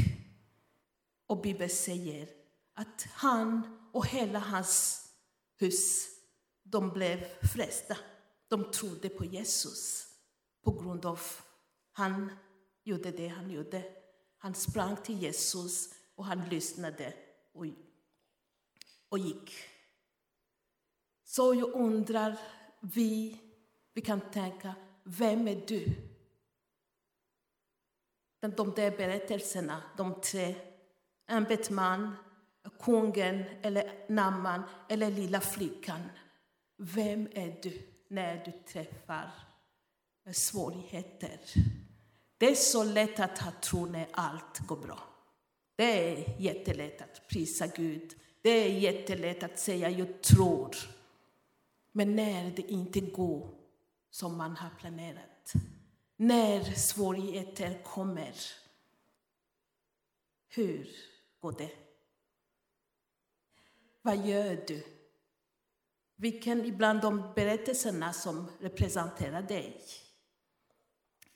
Och 1.27 1.41
Bibeln 1.41 1.71
säger 1.71 2.29
att 2.75 3.07
han 3.13 3.79
och 3.93 4.07
hela 4.07 4.39
hans 4.39 5.05
hus, 5.59 6.09
de 6.63 6.91
blev 6.91 7.25
frästa. 7.55 7.97
De 8.49 8.71
trodde 8.71 9.09
på 9.09 9.25
Jesus 9.25 10.07
på 10.65 10.73
grund 10.73 11.07
av 11.07 11.21
han 11.93 12.33
gjorde 12.85 13.11
det 13.11 13.29
han 13.29 13.51
gjorde. 13.51 13.85
Han 14.39 14.55
sprang 14.55 14.97
till 14.97 15.23
Jesus 15.23 15.95
och 16.15 16.25
han 16.25 16.49
lyssnade 16.49 17.15
och, 17.53 17.67
och 19.09 19.19
gick. 19.19 19.53
Så 21.31 21.55
jag 21.55 21.73
undrar, 21.75 22.39
vi, 22.81 23.41
vi 23.95 24.01
kan 24.01 24.21
tänka, 24.21 24.75
vem 25.05 25.49
är 25.49 25.63
du? 25.67 25.85
De 28.41 28.73
där 28.77 28.97
berättelserna, 28.97 29.83
de 29.97 30.21
tre, 30.21 30.55
ämbetsman, 31.29 32.17
kungen 32.81 33.45
eller 33.63 34.07
namman 34.09 34.63
eller 34.89 35.11
lilla 35.11 35.41
flickan. 35.41 36.01
Vem 36.77 37.29
är 37.33 37.61
du 37.63 37.83
när 38.09 38.45
du 38.45 38.53
träffar 38.73 39.31
svårigheter? 40.33 41.41
Det 42.39 42.51
är 42.51 42.55
så 42.55 42.85
lätt 42.85 43.21
att 43.21 43.39
ha 43.39 43.51
tro 43.51 43.87
när 43.87 44.09
allt 44.11 44.59
går 44.59 44.77
bra. 44.77 45.01
Det 45.77 46.13
är 46.13 46.41
jättelätt 46.41 47.03
att 47.03 47.29
prisa 47.29 47.67
Gud. 47.67 48.15
Det 48.43 48.51
är 48.51 48.69
jättelätt 48.69 49.43
att 49.43 49.59
säga 49.59 49.91
jag 49.91 50.23
tror. 50.23 50.77
Men 51.93 52.17
när 52.17 52.51
det 52.51 52.63
inte 52.63 53.01
går 53.01 53.55
som 54.11 54.37
man 54.37 54.57
har 54.57 54.71
planerat, 54.71 55.53
när 56.17 56.65
svårigheter 56.65 57.83
kommer, 57.83 58.35
hur 60.49 60.91
går 61.41 61.53
det? 61.53 61.71
Vad 64.03 64.27
gör 64.27 64.65
du? 64.67 64.85
Vilken 66.17 66.65
ibland 66.65 67.01
de 67.01 67.33
berättelserna 67.35 68.13
som 68.13 68.47
representerar 68.61 69.43
dig? 69.43 69.83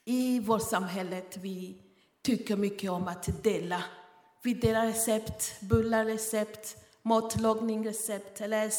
I 0.05 0.39
vårt 0.39 0.69
samhälle 0.69 1.23
vi 1.37 1.81
tycker 2.21 2.55
mycket 2.55 2.91
om 2.91 3.07
att 3.07 3.43
dela. 3.43 3.83
Vi 4.43 4.53
delar 4.53 4.85
recept, 4.85 5.61
bullar 5.61 6.05
recept, 6.05 6.77
matlagningsrecept, 7.01 8.25
recept 8.25 8.41
eller 8.41 8.69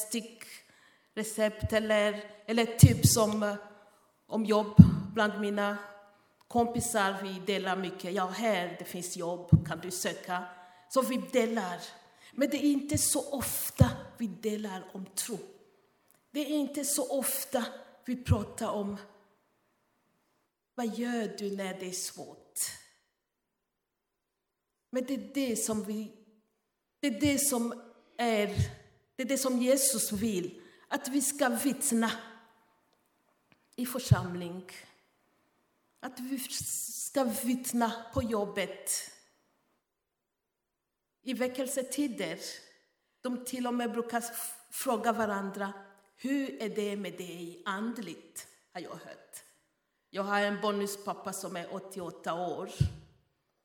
recept 1.16 1.72
eller, 1.72 2.24
eller 2.46 2.66
tips 2.66 3.16
om, 3.16 3.42
eh, 3.42 3.54
om 4.26 4.44
jobb 4.44 4.74
bland 5.14 5.40
mina 5.40 5.78
kompisar. 6.48 7.16
Vi 7.22 7.42
delar 7.46 7.76
mycket. 7.76 8.14
Ja, 8.14 8.26
här 8.26 8.76
det 8.78 8.84
finns 8.84 9.16
jobb, 9.16 9.66
kan 9.66 9.80
du 9.80 9.90
söka? 9.90 10.44
Så 10.88 11.02
vi 11.02 11.16
delar. 11.16 11.80
Men 12.32 12.50
det 12.50 12.56
är 12.56 12.70
inte 12.70 12.98
så 12.98 13.30
ofta 13.30 13.90
vi 14.18 14.26
delar 14.26 14.90
om 14.92 15.06
tro. 15.06 15.38
Det 16.30 16.40
är 16.40 16.48
inte 16.48 16.84
så 16.84 17.18
ofta 17.18 17.64
vi 18.04 18.16
pratar 18.16 18.68
om 18.68 18.96
vad 20.74 20.98
gör 20.98 21.36
du 21.38 21.56
när 21.56 21.80
det 21.80 21.86
är 21.86 21.92
svårt? 21.92 22.60
Men 24.90 25.04
det 25.04 25.14
är 25.14 25.30
det 25.34 25.56
som 25.56 25.84
vi, 25.84 26.12
det 27.00 27.06
är 27.06 27.20
det 27.20 27.38
som 27.38 27.82
är, 28.16 28.46
det 29.16 29.22
är 29.22 29.26
det 29.26 29.38
som 29.38 29.62
Jesus 29.62 30.12
vill, 30.12 30.62
att 30.96 31.08
vi 31.08 31.22
ska 31.22 31.48
vittna 31.48 32.10
i 33.76 33.86
församling. 33.86 34.70
Att 36.00 36.20
vi 36.20 36.38
ska 36.38 37.24
vittna 37.24 37.92
på 38.14 38.22
jobbet. 38.22 39.10
I 41.22 41.34
väckelsetider, 41.34 42.38
de 43.20 43.44
till 43.44 43.66
och 43.66 43.74
med 43.74 43.92
brukar 43.92 44.24
fråga 44.70 45.12
varandra, 45.12 45.72
hur 46.16 46.62
är 46.62 46.68
det 46.68 46.96
med 46.96 47.12
dig 47.12 47.62
andligt? 47.64 48.48
Har 48.72 48.80
jag 48.80 48.90
hört. 48.90 49.42
Jag 50.10 50.22
har 50.22 50.40
en 50.40 50.60
bonuspappa 50.60 51.32
som 51.32 51.56
är 51.56 51.74
88 51.74 52.34
år. 52.34 52.70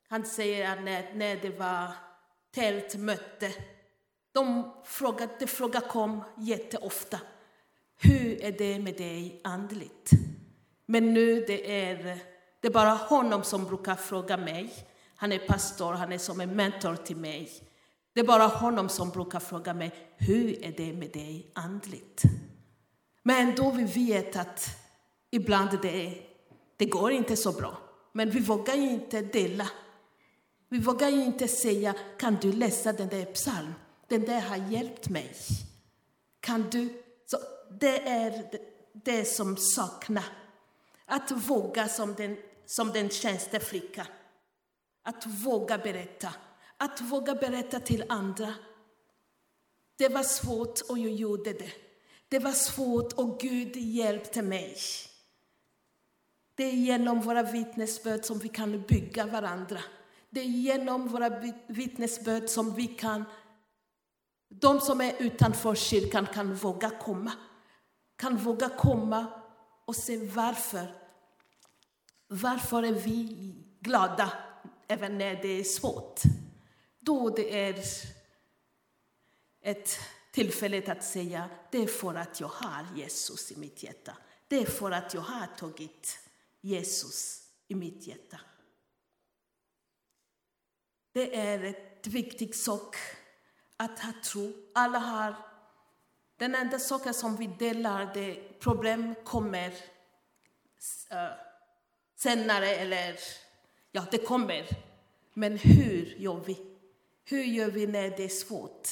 Han 0.07 0.25
säger 0.25 0.71
att 0.71 0.84
när, 0.84 1.13
när 1.13 1.36
det 1.36 1.59
var 1.59 1.93
tältmöte, 2.51 3.53
de 4.32 4.71
frågade, 4.86 5.32
de 5.39 5.47
fråga 5.47 5.82
kom 5.82 6.23
jätteofta. 6.38 7.19
Hur 7.97 8.43
är 8.43 8.51
det 8.51 8.79
med 8.79 8.97
dig 8.97 9.41
andligt? 9.43 10.11
Men 10.86 11.13
nu 11.13 11.41
det 11.47 11.89
är 11.89 12.19
det 12.61 12.67
är 12.67 12.71
bara 12.71 12.89
honom 12.89 13.43
som 13.43 13.65
brukar 13.65 13.95
fråga 13.95 14.38
mig. 14.38 14.73
Han 15.15 15.32
är 15.32 15.39
pastor, 15.39 15.93
han 15.93 16.11
är 16.11 16.17
som 16.17 16.41
en 16.41 16.55
mentor 16.55 16.95
till 16.95 17.17
mig. 17.17 17.51
Det 18.13 18.19
är 18.19 18.25
bara 18.25 18.47
honom 18.47 18.89
som 18.89 19.09
brukar 19.09 19.39
fråga 19.39 19.73
mig, 19.73 19.91
hur 20.17 20.63
är 20.65 20.71
det 20.71 20.93
med 20.93 21.11
dig 21.11 21.51
andligt? 21.53 22.23
Men 23.23 23.55
då 23.55 23.71
vi 23.71 23.84
vet 23.84 24.36
att 24.36 24.67
ibland 25.32 25.82
det 25.82 26.27
det 26.82 26.86
går 26.86 27.11
inte 27.11 27.36
så 27.36 27.51
bra. 27.51 27.77
Men 28.11 28.29
vi 28.29 28.39
vågar 28.39 28.75
inte 28.75 29.21
dela. 29.21 29.67
Vi 30.69 30.79
vågar 30.79 31.09
inte 31.09 31.47
säga, 31.47 31.95
kan 32.19 32.38
du 32.41 32.51
läsa 32.51 32.93
den 32.93 33.07
där 33.07 33.25
psalmen? 33.25 33.73
Den 34.12 34.26
där 34.26 34.41
har 34.41 34.72
hjälpt 34.72 35.09
mig. 35.09 35.36
Kan 36.39 36.70
du? 36.70 37.03
Så 37.26 37.38
det 37.80 38.07
är 38.07 38.51
det 38.93 39.26
som 39.26 39.57
saknas. 39.57 40.26
Att 41.05 41.32
våga 41.32 41.88
som 41.88 42.14
den, 42.14 42.38
som 42.66 42.91
den 42.91 43.09
tjänsteflicka. 43.09 44.07
Att 45.03 45.26
våga 45.26 45.78
berätta. 45.78 46.34
Att 46.78 47.01
våga 47.01 47.36
berätta 47.36 47.80
till 47.80 48.05
andra. 48.09 48.53
Det 49.97 50.09
var 50.09 50.24
svårt 50.24 50.82
och 50.89 50.99
jag 50.99 51.12
gjorde 51.12 51.53
det. 51.53 51.72
Det 52.30 52.39
var 52.39 52.51
svårt 52.51 53.14
och 53.14 53.39
Gud 53.39 53.76
hjälpte 53.76 54.41
mig. 54.41 54.78
Det 56.55 56.64
är 56.64 56.74
genom 56.74 57.22
våra 57.22 57.43
vittnesbörd 57.43 58.26
som 58.26 58.39
vi 58.39 58.49
kan 58.49 58.82
bygga 58.82 59.26
varandra. 59.26 59.80
Det 60.30 60.39
är 60.39 60.45
genom 60.45 61.07
våra 61.07 61.41
vittnesbörd 61.68 62.49
som 62.49 62.74
vi 62.74 62.88
kan, 62.88 63.26
de 64.60 64.82
som 64.82 65.02
är 65.02 65.16
utanför 65.20 65.76
kyrkan 65.76 66.28
kan 66.34 66.56
våga 66.56 66.89
komma. 66.89 67.32
Kan 68.16 68.38
våga 68.38 68.70
komma 68.70 69.28
och 69.86 69.95
se 69.95 70.18
varför. 70.18 70.88
Varför 72.28 72.84
är 72.84 72.91
vi 72.91 73.56
glada 73.80 74.34
även 74.88 75.18
när 75.18 75.41
det 75.41 75.60
är 75.60 75.64
svårt? 75.64 76.22
Då 76.99 77.30
det 77.30 77.60
är 77.60 77.84
ett 79.62 79.99
tillfälle 80.32 80.91
att 80.91 81.04
säga, 81.04 81.49
det 81.72 81.78
är 81.78 81.88
för 81.88 82.16
att 82.16 82.39
jag 82.39 82.47
har 82.47 82.88
Jesus 82.95 83.52
i 83.52 83.56
mitt 83.56 83.84
hjärta. 83.84 84.18
Det 84.47 84.62
är 84.62 84.66
för 84.66 84.91
att 84.91 85.14
jag 85.14 85.22
har 85.22 85.47
tagit 85.47 86.20
Jesus 86.62 87.47
i 87.68 87.76
mitt 87.76 88.08
hjärta. 88.08 88.39
Det 91.12 91.39
är 91.39 91.64
ett 91.64 92.08
viktigt 92.08 92.56
sak 92.56 92.95
att 93.82 93.99
ha 93.99 94.13
tro. 94.23 94.53
Alla 94.73 94.99
har 94.99 95.36
den 96.38 96.55
enda 96.55 96.79
saken 96.79 97.13
som 97.13 97.36
vi 97.36 97.47
delar, 97.47 98.13
det 98.13 98.59
problem 98.59 99.15
kommer 99.23 99.67
uh, 99.67 101.32
senare 102.15 102.75
eller 102.75 103.19
ja, 103.91 104.05
det 104.11 104.17
kommer. 104.17 104.67
Men 105.34 105.57
hur 105.57 106.15
gör 106.17 106.39
vi? 106.39 106.77
Hur 107.25 107.43
gör 107.43 107.71
vi 107.71 107.88
när 107.88 108.09
det 108.09 108.23
är 108.23 108.29
svårt? 108.29 108.88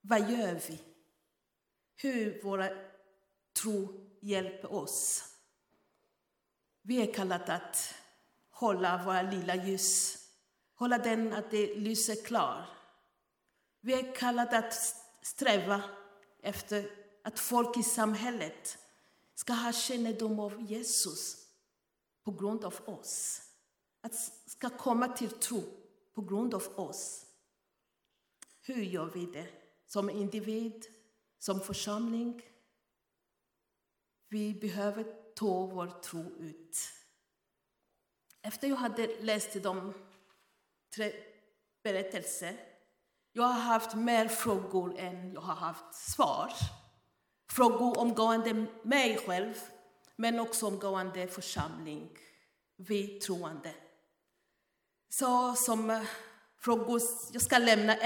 Vad 0.00 0.30
gör 0.30 0.60
vi? 0.68 0.80
Hur 1.96 2.42
våra 2.42 2.68
tro 3.62 4.06
hjälper 4.20 4.72
oss? 4.72 5.24
Vi 6.82 7.02
är 7.08 7.14
kallade 7.14 7.54
att 7.54 7.94
hålla 8.50 9.04
våra 9.04 9.22
lilla 9.22 9.54
ljus, 9.54 10.18
hålla 10.74 10.98
den 10.98 11.32
att 11.32 11.50
det 11.50 11.74
lyser 11.74 12.24
klart. 12.24 12.79
Vi 13.80 13.92
är 13.94 14.14
kallade 14.14 14.58
att 14.58 14.74
sträva 15.22 15.82
efter 16.42 16.90
att 17.24 17.38
folk 17.40 17.76
i 17.76 17.82
samhället 17.82 18.78
ska 19.34 19.52
ha 19.52 19.72
kännedom 19.72 20.40
av 20.40 20.70
Jesus 20.70 21.46
på 22.24 22.32
grund 22.32 22.64
av 22.64 22.74
oss. 22.84 23.42
Att 24.00 24.14
ska 24.46 24.70
komma 24.70 25.08
till 25.08 25.30
tro 25.30 25.62
på 26.14 26.22
grund 26.22 26.54
av 26.54 26.66
oss. 26.76 27.26
Hur 28.62 28.82
gör 28.82 29.06
vi 29.06 29.26
det? 29.26 29.48
Som 29.86 30.10
individ, 30.10 30.86
som 31.38 31.60
församling? 31.60 32.42
Vi 34.28 34.54
behöver 34.54 35.04
ta 35.34 35.66
vår 35.66 36.00
tro 36.00 36.36
ut. 36.38 36.78
Efter 38.42 38.68
jag 38.68 38.76
hade 38.76 39.22
läst 39.22 39.62
de 39.62 39.94
tre 40.94 41.12
berättelser, 41.82 42.69
jag 43.32 43.42
har 43.42 43.60
haft 43.60 43.94
mer 43.94 44.28
frågor 44.28 44.98
än 44.98 45.32
jag 45.32 45.40
har 45.40 45.54
haft 45.54 45.94
svar. 45.94 46.52
Frågor 47.50 47.98
omgående 47.98 48.66
mig 48.82 49.18
själv, 49.26 49.54
men 50.16 50.40
också 50.40 50.66
omgående 50.66 51.28
församling, 51.28 52.18
vi 52.76 53.20
troende. 53.20 53.74
Så 55.08 55.54
som 55.54 55.90
eh, 55.90 56.02
frågor, 56.58 57.00
jag 57.32 57.42
ska 57.42 57.58
lämna 57.58 57.96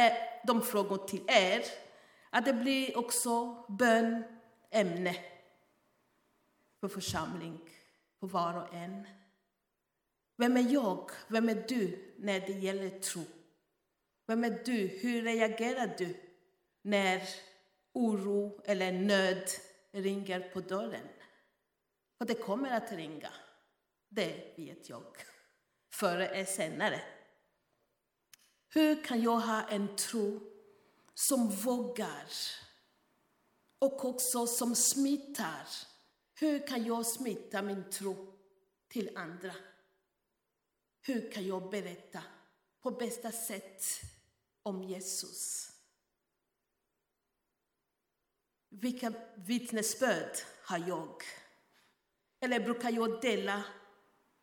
de 0.46 0.62
frågor 0.62 0.96
till 0.96 1.24
er, 1.26 1.64
att 2.30 2.44
det 2.44 2.52
blir 2.52 2.98
också 2.98 3.64
bön 3.68 4.24
ämne 4.70 5.16
för 6.80 6.88
församling, 6.88 7.60
för 8.20 8.26
var 8.26 8.54
och 8.54 8.74
en. 8.74 9.06
Vem 10.36 10.56
är 10.56 10.72
jag? 10.72 11.10
Vem 11.28 11.48
är 11.48 11.64
du 11.68 12.14
när 12.18 12.40
det 12.40 12.52
gäller 12.52 12.90
tro? 12.90 13.22
Vem 14.26 14.44
är 14.44 14.62
du? 14.64 14.86
Hur 14.86 15.22
reagerar 15.22 15.94
du 15.98 16.16
när 16.82 17.28
oro 17.92 18.60
eller 18.64 18.92
nöd 18.92 19.50
ringer 19.92 20.40
på 20.40 20.60
dörren? 20.60 21.08
Och 22.18 22.26
det 22.26 22.34
kommer 22.34 22.70
att 22.70 22.92
ringa. 22.92 23.32
Det 24.08 24.54
vet 24.56 24.88
jag. 24.88 25.16
Före 25.92 26.28
eller 26.28 26.44
senare. 26.44 27.00
Hur 28.68 29.04
kan 29.04 29.22
jag 29.22 29.38
ha 29.38 29.68
en 29.68 29.96
tro 29.96 30.40
som 31.14 31.50
vågar 31.50 32.28
och 33.78 34.04
också 34.04 34.46
som 34.46 34.74
smittar? 34.74 35.68
Hur 36.34 36.66
kan 36.66 36.84
jag 36.84 37.06
smitta 37.06 37.62
min 37.62 37.90
tro 37.90 38.34
till 38.88 39.16
andra? 39.16 39.54
Hur 41.02 41.30
kan 41.30 41.46
jag 41.46 41.70
berätta 41.70 42.22
på 42.80 42.90
bästa 42.90 43.32
sätt 43.32 43.82
om 44.64 44.82
Jesus? 44.82 45.70
Vilka 48.68 49.12
vittnesbörd 49.36 50.36
har 50.64 50.88
jag? 50.88 51.22
Eller 52.40 52.60
brukar 52.60 52.90
jag 52.90 53.20
dela 53.20 53.64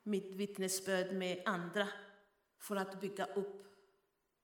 mitt 0.04 0.36
vittnesbörd 0.36 1.14
med 1.14 1.42
andra 1.46 1.88
för 2.60 2.76
att 2.76 3.02
bygga 3.02 3.26
upp 3.26 3.66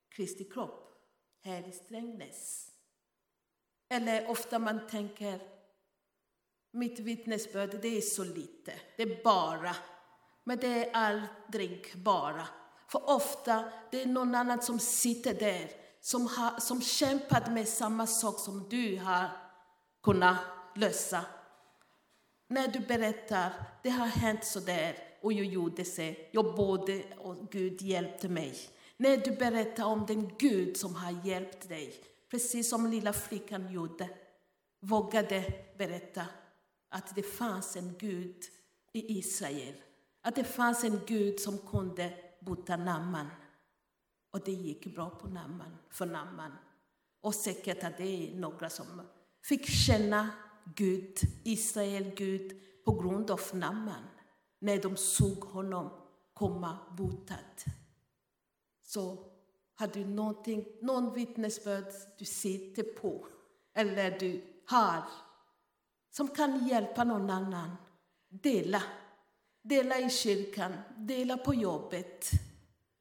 Kristi 0.10 0.44
kropp 0.44 0.94
här 1.42 1.68
i 1.68 1.72
Strängnäs? 1.72 2.72
Eller 3.90 4.30
ofta 4.30 4.60
man 4.60 4.88
tänker, 4.88 5.40
mitt 6.72 7.00
vittnesbörd 7.00 7.82
det 7.82 7.98
är 7.98 8.02
så 8.02 8.24
lite, 8.24 8.74
det 8.98 9.04
är 9.04 9.24
bara. 9.24 9.76
Men 10.44 10.58
det 10.58 10.68
är 10.68 10.92
aldrig 10.94 11.94
bara. 11.96 12.48
För 12.88 13.10
ofta 13.10 13.64
det 13.92 14.02
är 14.02 14.06
någon 14.06 14.36
annan 14.36 14.62
som 14.62 14.80
sitter 14.80 15.34
där 15.34 15.72
som, 16.02 16.28
har, 16.28 16.60
som 16.60 16.82
kämpat 16.82 17.52
med 17.52 17.68
samma 17.68 18.08
sak 18.08 18.40
som 18.40 18.70
du 18.70 18.98
har 18.98 19.30
kunnat 20.04 20.38
lösa. 20.76 21.26
När 22.50 22.68
du 22.68 22.80
berättar, 22.80 23.54
det 23.84 23.90
har 23.90 24.06
hänt 24.06 24.46
så 24.46 24.60
där 24.60 24.98
och 25.22 25.34
jag 25.34 25.46
gjorde 25.46 25.86
så, 25.86 26.14
jag 26.32 26.56
borde 26.56 27.04
och 27.18 27.52
Gud 27.52 27.82
hjälpte 27.82 28.30
mig. 28.30 28.56
När 28.98 29.18
du 29.18 29.32
berättar 29.32 29.86
om 29.86 30.06
den 30.06 30.32
Gud 30.38 30.78
som 30.78 30.96
har 30.96 31.26
hjälpt 31.26 31.70
dig, 31.70 32.04
precis 32.32 32.70
som 32.70 32.92
lilla 32.92 33.14
flickan 33.14 33.72
gjorde, 33.72 34.10
vågade 34.80 35.54
berätta 35.78 36.26
att 36.90 37.16
det 37.16 37.24
fanns 37.24 37.76
en 37.76 37.96
Gud 38.00 38.44
i 38.94 39.20
Israel. 39.20 39.74
Att 40.22 40.36
det 40.36 40.44
fanns 40.44 40.84
en 40.84 41.02
Gud 41.06 41.40
som 41.40 41.58
kunde 41.58 42.14
bota 42.48 42.78
namman. 42.78 43.28
Och 44.32 44.44
det 44.46 44.52
gick 44.52 44.96
bra 44.96 45.10
på 45.10 45.28
namman, 45.28 45.78
för 45.90 46.06
Naman. 46.06 46.52
Och 47.22 47.36
säkert 47.36 47.84
att 47.84 47.98
det 47.98 48.04
är 48.04 48.36
några 48.36 48.70
som 48.70 49.02
fick 49.44 49.66
känna 49.66 50.30
Gud, 50.76 51.18
Israel, 51.44 52.12
Gud, 52.16 52.62
på 52.86 52.92
grund 52.92 53.32
av 53.32 53.42
Naman. 53.54 54.04
När 54.60 54.82
de 54.82 54.98
såg 54.98 55.40
honom 55.40 55.90
komma 56.34 56.78
botad. 56.98 57.64
Så 58.84 59.32
har 59.76 59.88
du 59.88 60.06
någonting, 60.06 60.66
någon 60.82 61.14
vittnesbörd 61.14 61.86
du 62.18 62.26
sitter 62.26 62.84
på 62.84 63.28
eller 63.74 64.20
du 64.20 64.44
har 64.66 65.04
som 66.12 66.28
kan 66.28 66.68
hjälpa 66.68 67.04
någon 67.04 67.30
annan. 67.30 67.72
Dela. 68.30 68.84
Dela 69.70 70.00
i 70.00 70.10
kyrkan, 70.10 70.74
dela 70.98 71.38
på 71.38 71.54
jobbet. 71.54 72.32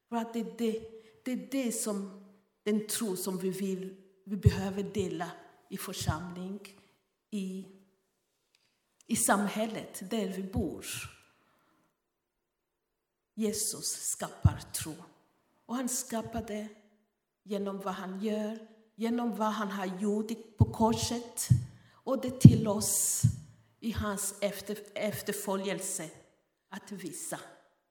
För 0.08 0.16
att 0.16 0.32
det 0.32 0.40
är 0.40 0.54
det, 0.58 0.82
det, 1.24 1.32
är 1.32 1.48
det 1.50 1.72
som 1.72 2.24
den 2.62 2.86
tro 2.86 3.16
som 3.16 3.38
vi 3.38 3.50
vill, 3.50 3.96
vi 4.24 4.36
behöver 4.36 4.82
dela 4.82 5.30
i 5.68 5.76
församling, 5.76 6.60
i, 7.30 7.66
i 9.06 9.16
samhället 9.16 10.10
där 10.10 10.28
vi 10.28 10.42
bor. 10.42 10.86
Jesus 13.34 13.86
skapar 13.86 14.60
tro. 14.72 14.94
Och 15.66 15.76
han 15.76 15.88
skapar 15.88 16.42
det 16.46 16.68
genom 17.42 17.80
vad 17.80 17.94
han 17.94 18.20
gör, 18.20 18.68
genom 18.94 19.36
vad 19.36 19.52
han 19.52 19.68
har 19.68 19.86
gjort 20.00 20.56
på 20.56 20.64
korset 20.64 21.48
och 21.92 22.20
det 22.20 22.40
till 22.40 22.68
oss 22.68 23.22
i 23.80 23.92
hans 23.92 24.34
efter, 24.40 24.78
efterföljelse 24.94 26.10
att 26.68 26.92
visa. 26.92 27.40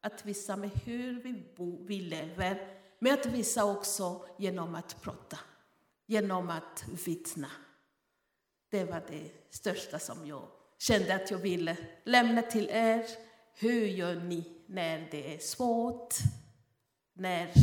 Att 0.01 0.25
visa 0.25 0.55
med 0.55 0.69
hur 0.69 1.23
vi, 1.23 1.53
bo, 1.57 1.85
vi 1.85 2.01
lever, 2.01 2.81
men 2.99 3.13
att 3.13 3.25
visa 3.25 3.65
också 3.65 4.27
genom 4.37 4.75
att 4.75 5.01
prata, 5.01 5.39
genom 6.05 6.49
att 6.49 6.85
vittna. 7.05 7.51
Det 8.69 8.83
var 8.83 9.03
det 9.07 9.31
största 9.49 9.99
som 9.99 10.27
jag 10.27 10.47
kände 10.77 11.15
att 11.15 11.31
jag 11.31 11.37
ville 11.37 11.77
lämna 12.03 12.41
till 12.41 12.69
er. 12.69 13.05
Hur 13.53 13.85
gör 13.85 14.15
ni 14.15 14.63
när 14.65 15.07
det 15.11 15.35
är 15.35 15.39
svårt? 15.39 16.13
När 17.13 17.53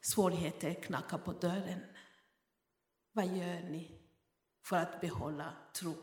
svårigheter 0.00 0.74
knackar 0.74 1.18
på 1.18 1.32
dörren? 1.32 1.80
Vad 3.12 3.26
gör 3.26 3.60
ni 3.60 4.00
för 4.62 4.76
att 4.76 5.00
behålla 5.00 5.52
tro? 5.72 5.94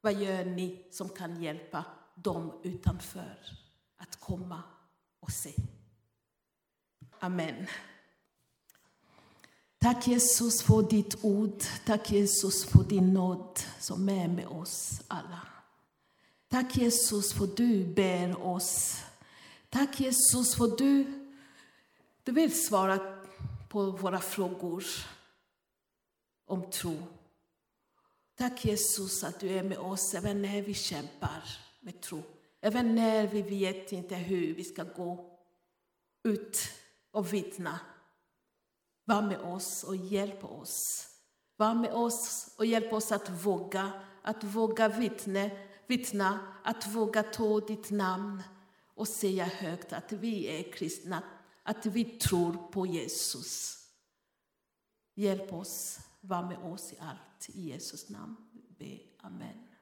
Vad 0.00 0.14
gör 0.14 0.44
ni 0.44 0.88
som 0.90 1.08
kan 1.08 1.42
hjälpa 1.42 1.84
dem 2.14 2.52
utanför 2.62 3.38
att 3.96 4.20
komma 4.20 4.62
och 5.20 5.30
se? 5.30 5.54
Amen. 7.18 7.66
Tack 9.78 10.06
Jesus 10.06 10.62
för 10.62 10.82
ditt 10.82 11.24
ord. 11.24 11.62
Tack 11.86 12.12
Jesus 12.12 12.64
för 12.64 12.84
din 12.84 13.14
nåd 13.14 13.60
som 13.80 14.08
är 14.08 14.28
med 14.28 14.46
oss 14.46 15.02
alla. 15.08 15.40
Tack 16.48 16.76
Jesus 16.76 17.32
för 17.32 17.46
du 17.46 17.84
ber 17.84 18.46
oss. 18.46 19.02
Tack 19.68 20.00
Jesus 20.00 20.54
för 20.54 20.76
du, 20.76 21.04
du 22.22 22.32
vill 22.32 22.64
svara 22.66 22.98
på 23.68 23.90
våra 23.90 24.20
frågor 24.20 24.84
om 26.46 26.70
tro. 26.70 26.96
Tack 28.36 28.64
Jesus 28.64 29.24
att 29.24 29.40
du 29.40 29.48
är 29.48 29.62
med 29.62 29.78
oss 29.78 30.14
även 30.14 30.42
när 30.42 30.62
vi 30.62 30.74
kämpar 30.74 31.58
med 31.84 32.00
tro. 32.00 32.22
Även 32.60 32.94
när 32.94 33.26
vi 33.26 33.42
vet 33.42 33.92
inte 33.92 34.14
hur 34.14 34.54
vi 34.54 34.64
ska 34.64 34.84
gå 34.84 35.38
ut 36.24 36.58
och 37.10 37.32
vittna. 37.32 37.80
Var 39.04 39.22
med 39.22 39.40
oss 39.40 39.84
och 39.84 39.96
hjälp 39.96 40.44
oss. 40.44 41.08
Var 41.56 41.74
med 41.74 41.92
oss 41.92 42.54
och 42.58 42.66
hjälp 42.66 42.92
oss 42.92 43.12
att 43.12 43.30
våga, 43.30 43.92
att 44.22 44.44
våga 44.44 44.88
vittna, 44.88 45.50
vittna, 45.86 46.38
att 46.64 46.86
våga 46.86 47.22
ta 47.22 47.60
ditt 47.60 47.90
namn 47.90 48.42
och 48.94 49.08
säga 49.08 49.44
högt 49.44 49.92
att 49.92 50.12
vi 50.12 50.46
är 50.46 50.72
kristna, 50.72 51.22
att 51.62 51.86
vi 51.86 52.04
tror 52.04 52.52
på 52.52 52.86
Jesus. 52.86 53.80
Hjälp 55.14 55.52
oss, 55.52 56.00
var 56.20 56.42
med 56.42 56.58
oss 56.58 56.92
i 56.92 56.96
allt. 57.00 57.48
I 57.48 57.60
Jesus 57.60 58.08
namn 58.08 58.36
be. 58.78 58.98
Amen. 59.20 59.73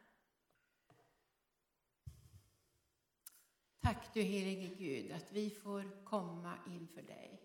Tack 3.83 4.15
du 4.15 4.23
helige 4.23 4.75
Gud 4.75 5.13
att 5.13 5.33
vi 5.33 5.51
får 5.51 6.05
komma 6.05 6.55
inför 6.67 7.03
dig. 7.03 7.43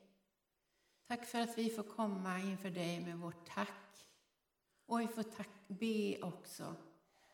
Tack 1.08 1.26
för 1.26 1.40
att 1.40 1.58
vi 1.58 1.70
får 1.70 1.84
komma 1.84 2.40
inför 2.40 2.70
dig 2.70 3.00
med 3.00 3.18
vårt 3.18 3.48
tack. 3.48 4.06
Och 4.86 5.02
vi 5.02 5.08
får 5.08 5.24
tack, 5.24 5.50
be 5.68 6.22
också 6.22 6.76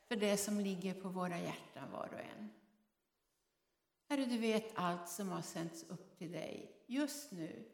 för 0.08 0.16
det 0.16 0.38
som 0.38 0.60
ligger 0.60 0.93
på 0.93 1.10
våra 1.10 1.39
hjärtan 1.39 1.91
var 1.91 2.10
och 2.14 2.20
en. 2.20 2.49
Herre, 4.10 4.26
du 4.26 4.38
vet 4.38 4.72
allt 4.76 5.10
som 5.10 5.30
har 5.30 5.41
sänts 5.41 5.84
upp 5.84 6.18
till 6.18 6.32
dig 6.32 6.84
just 6.88 7.32
nu. 7.32 7.70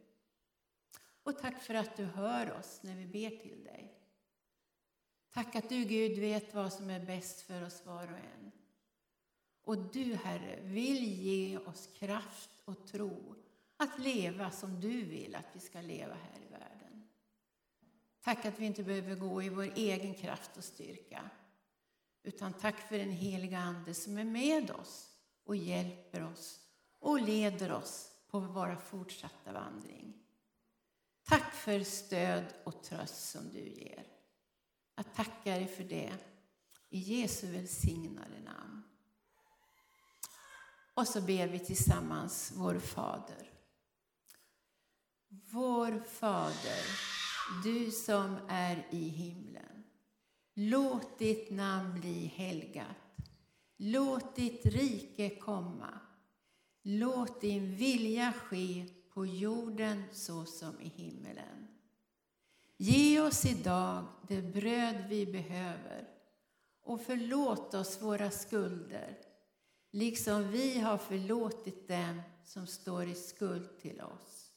Och 1.23 1.38
tack 1.38 1.61
för 1.61 1.73
att 1.73 1.97
du 1.97 2.05
hör 2.05 2.59
oss 2.59 2.80
när 2.84 2.95
vi 2.95 3.05
ber 3.05 3.30
till 3.30 3.63
dig. 3.63 3.95
Tack 5.34 5.55
att 5.55 5.69
du, 5.69 5.84
Gud, 5.84 6.19
vet 6.19 6.53
vad 6.53 6.73
som 6.73 6.89
är 6.89 7.05
bäst 7.05 7.41
för 7.41 7.65
oss 7.65 7.86
var 7.86 8.03
och 8.03 8.17
en. 8.17 8.51
Och 9.64 9.78
du, 9.78 10.16
Herre, 10.16 10.60
vill 10.64 11.03
ge 11.03 11.57
oss 11.57 11.89
kraft 11.93 12.49
och 12.66 12.88
tro 12.88 13.36
att 13.78 13.99
leva 13.99 14.51
som 14.51 14.82
du 14.82 15.03
vill 15.03 15.36
att 15.36 15.49
vi 15.53 15.60
ska 15.60 15.82
leva 15.82 16.14
här 16.14 16.41
i 16.47 16.51
världen. 16.51 17.07
Tack 18.22 18.45
att 18.45 18.60
vi 18.60 18.66
inte 18.66 18.84
behöver 18.84 19.16
gå 19.16 19.43
i 19.43 19.49
vår 19.49 19.72
egen 19.76 20.14
kraft 20.14 20.57
och 20.57 20.64
styrka. 20.64 21.30
Utan 22.24 22.53
tack 22.53 22.80
för 22.89 22.97
den 22.97 23.12
heliga 23.12 23.60
Ande 23.60 23.93
som 23.93 24.18
är 24.18 24.24
med 24.24 24.72
oss 24.72 25.10
och 25.43 25.55
hjälper 25.55 26.24
oss 26.24 26.60
och 26.99 27.22
leder 27.22 27.72
oss 27.72 28.12
på 28.28 28.39
vår 28.39 28.76
fortsatta 28.76 29.51
vandring. 29.51 30.14
Tack 31.24 31.53
för 31.53 31.84
stöd 31.84 32.45
och 32.64 32.84
tröst 32.84 33.30
som 33.30 33.49
du 33.53 33.60
ger. 33.60 34.03
Jag 34.95 35.14
tackar 35.14 35.51
dig 35.51 35.68
för 35.68 35.84
det 35.84 36.14
i 36.89 36.99
Jesu 36.99 37.47
välsignade 37.47 38.39
namn. 38.45 38.84
Och 41.00 41.08
så 41.08 41.22
ber 41.22 41.47
vi 41.47 41.60
tillsammans 41.60 42.54
vår 42.56 42.80
Fader. 42.80 43.50
Vår 45.30 46.04
Fader, 46.08 46.84
du 47.64 47.91
som 47.91 48.38
är 48.47 48.88
i 48.89 49.10
himlen. 49.10 49.84
Låt 50.54 51.20
ditt 51.20 51.52
namn 51.52 52.00
bli 52.00 52.26
helgat. 52.26 52.97
Låt 53.78 54.36
ditt 54.36 54.66
rike 54.66 55.30
komma. 55.30 56.00
Låt 56.82 57.41
din 57.41 57.76
vilja 57.76 58.34
ske 58.34 58.86
på 59.14 59.26
jorden 59.26 60.04
så 60.12 60.45
som 60.45 60.82
i 60.82 60.88
himmelen. 60.88 61.68
Ge 62.78 63.20
oss 63.20 63.45
idag 63.45 64.06
det 64.28 64.41
bröd 64.41 65.04
vi 65.10 65.26
behöver 65.26 66.08
och 66.84 67.02
förlåt 67.02 67.74
oss 67.74 68.02
våra 68.02 68.32
skulder 68.32 69.28
liksom 69.91 70.51
vi 70.51 70.79
har 70.79 70.97
förlåtit 70.97 71.87
dem 71.87 72.21
som 72.43 72.67
står 72.67 73.03
i 73.03 73.15
skuld 73.15 73.79
till 73.79 74.01
oss. 74.01 74.53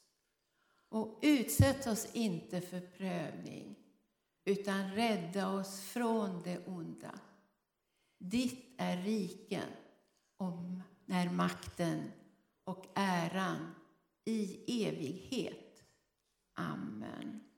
Och 0.89 1.19
utsätt 1.21 1.87
oss 1.87 2.07
inte 2.13 2.61
för 2.61 2.79
prövning, 2.79 3.75
utan 4.45 4.91
rädda 4.91 5.49
oss 5.49 5.79
från 5.79 6.43
det 6.43 6.67
onda. 6.67 7.19
Ditt 8.17 8.65
är 8.77 8.97
riken, 8.97 9.69
om 10.37 10.83
när 11.05 11.29
makten 11.29 12.11
och 12.63 12.85
äran 12.93 13.75
i 14.25 14.59
evighet. 14.87 15.83
Amen. 16.53 17.52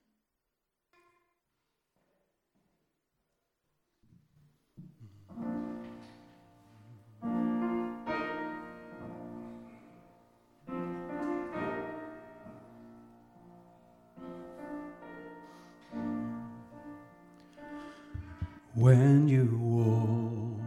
When 18.85 19.17
you 19.27 19.49
walk 19.59 20.61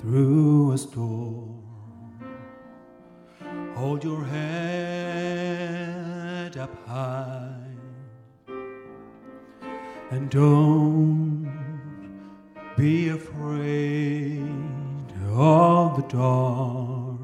through 0.00 0.72
a 0.72 0.78
storm, 0.78 1.60
hold 3.74 4.02
your 4.02 4.24
head 4.24 5.36
up 6.56 6.74
high 6.86 7.76
and 10.12 10.30
don't 10.30 11.52
be 12.78 13.10
afraid 13.10 14.40
of 15.34 15.96
the 15.96 16.02
dark. 16.08 17.20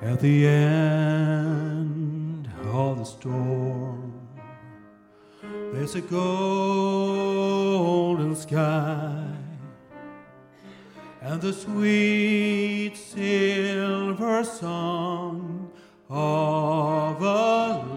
At 0.00 0.20
the 0.20 0.46
end 0.46 2.48
of 2.72 3.00
the 3.00 3.04
storm, 3.04 4.03
there's 5.74 5.96
a 5.96 6.00
golden 6.00 7.34
sky 8.36 9.26
and 11.20 11.42
the 11.42 11.52
sweet 11.52 12.94
silver 12.96 14.44
song 14.44 15.72
of 16.08 17.20
alarm. 17.20 17.93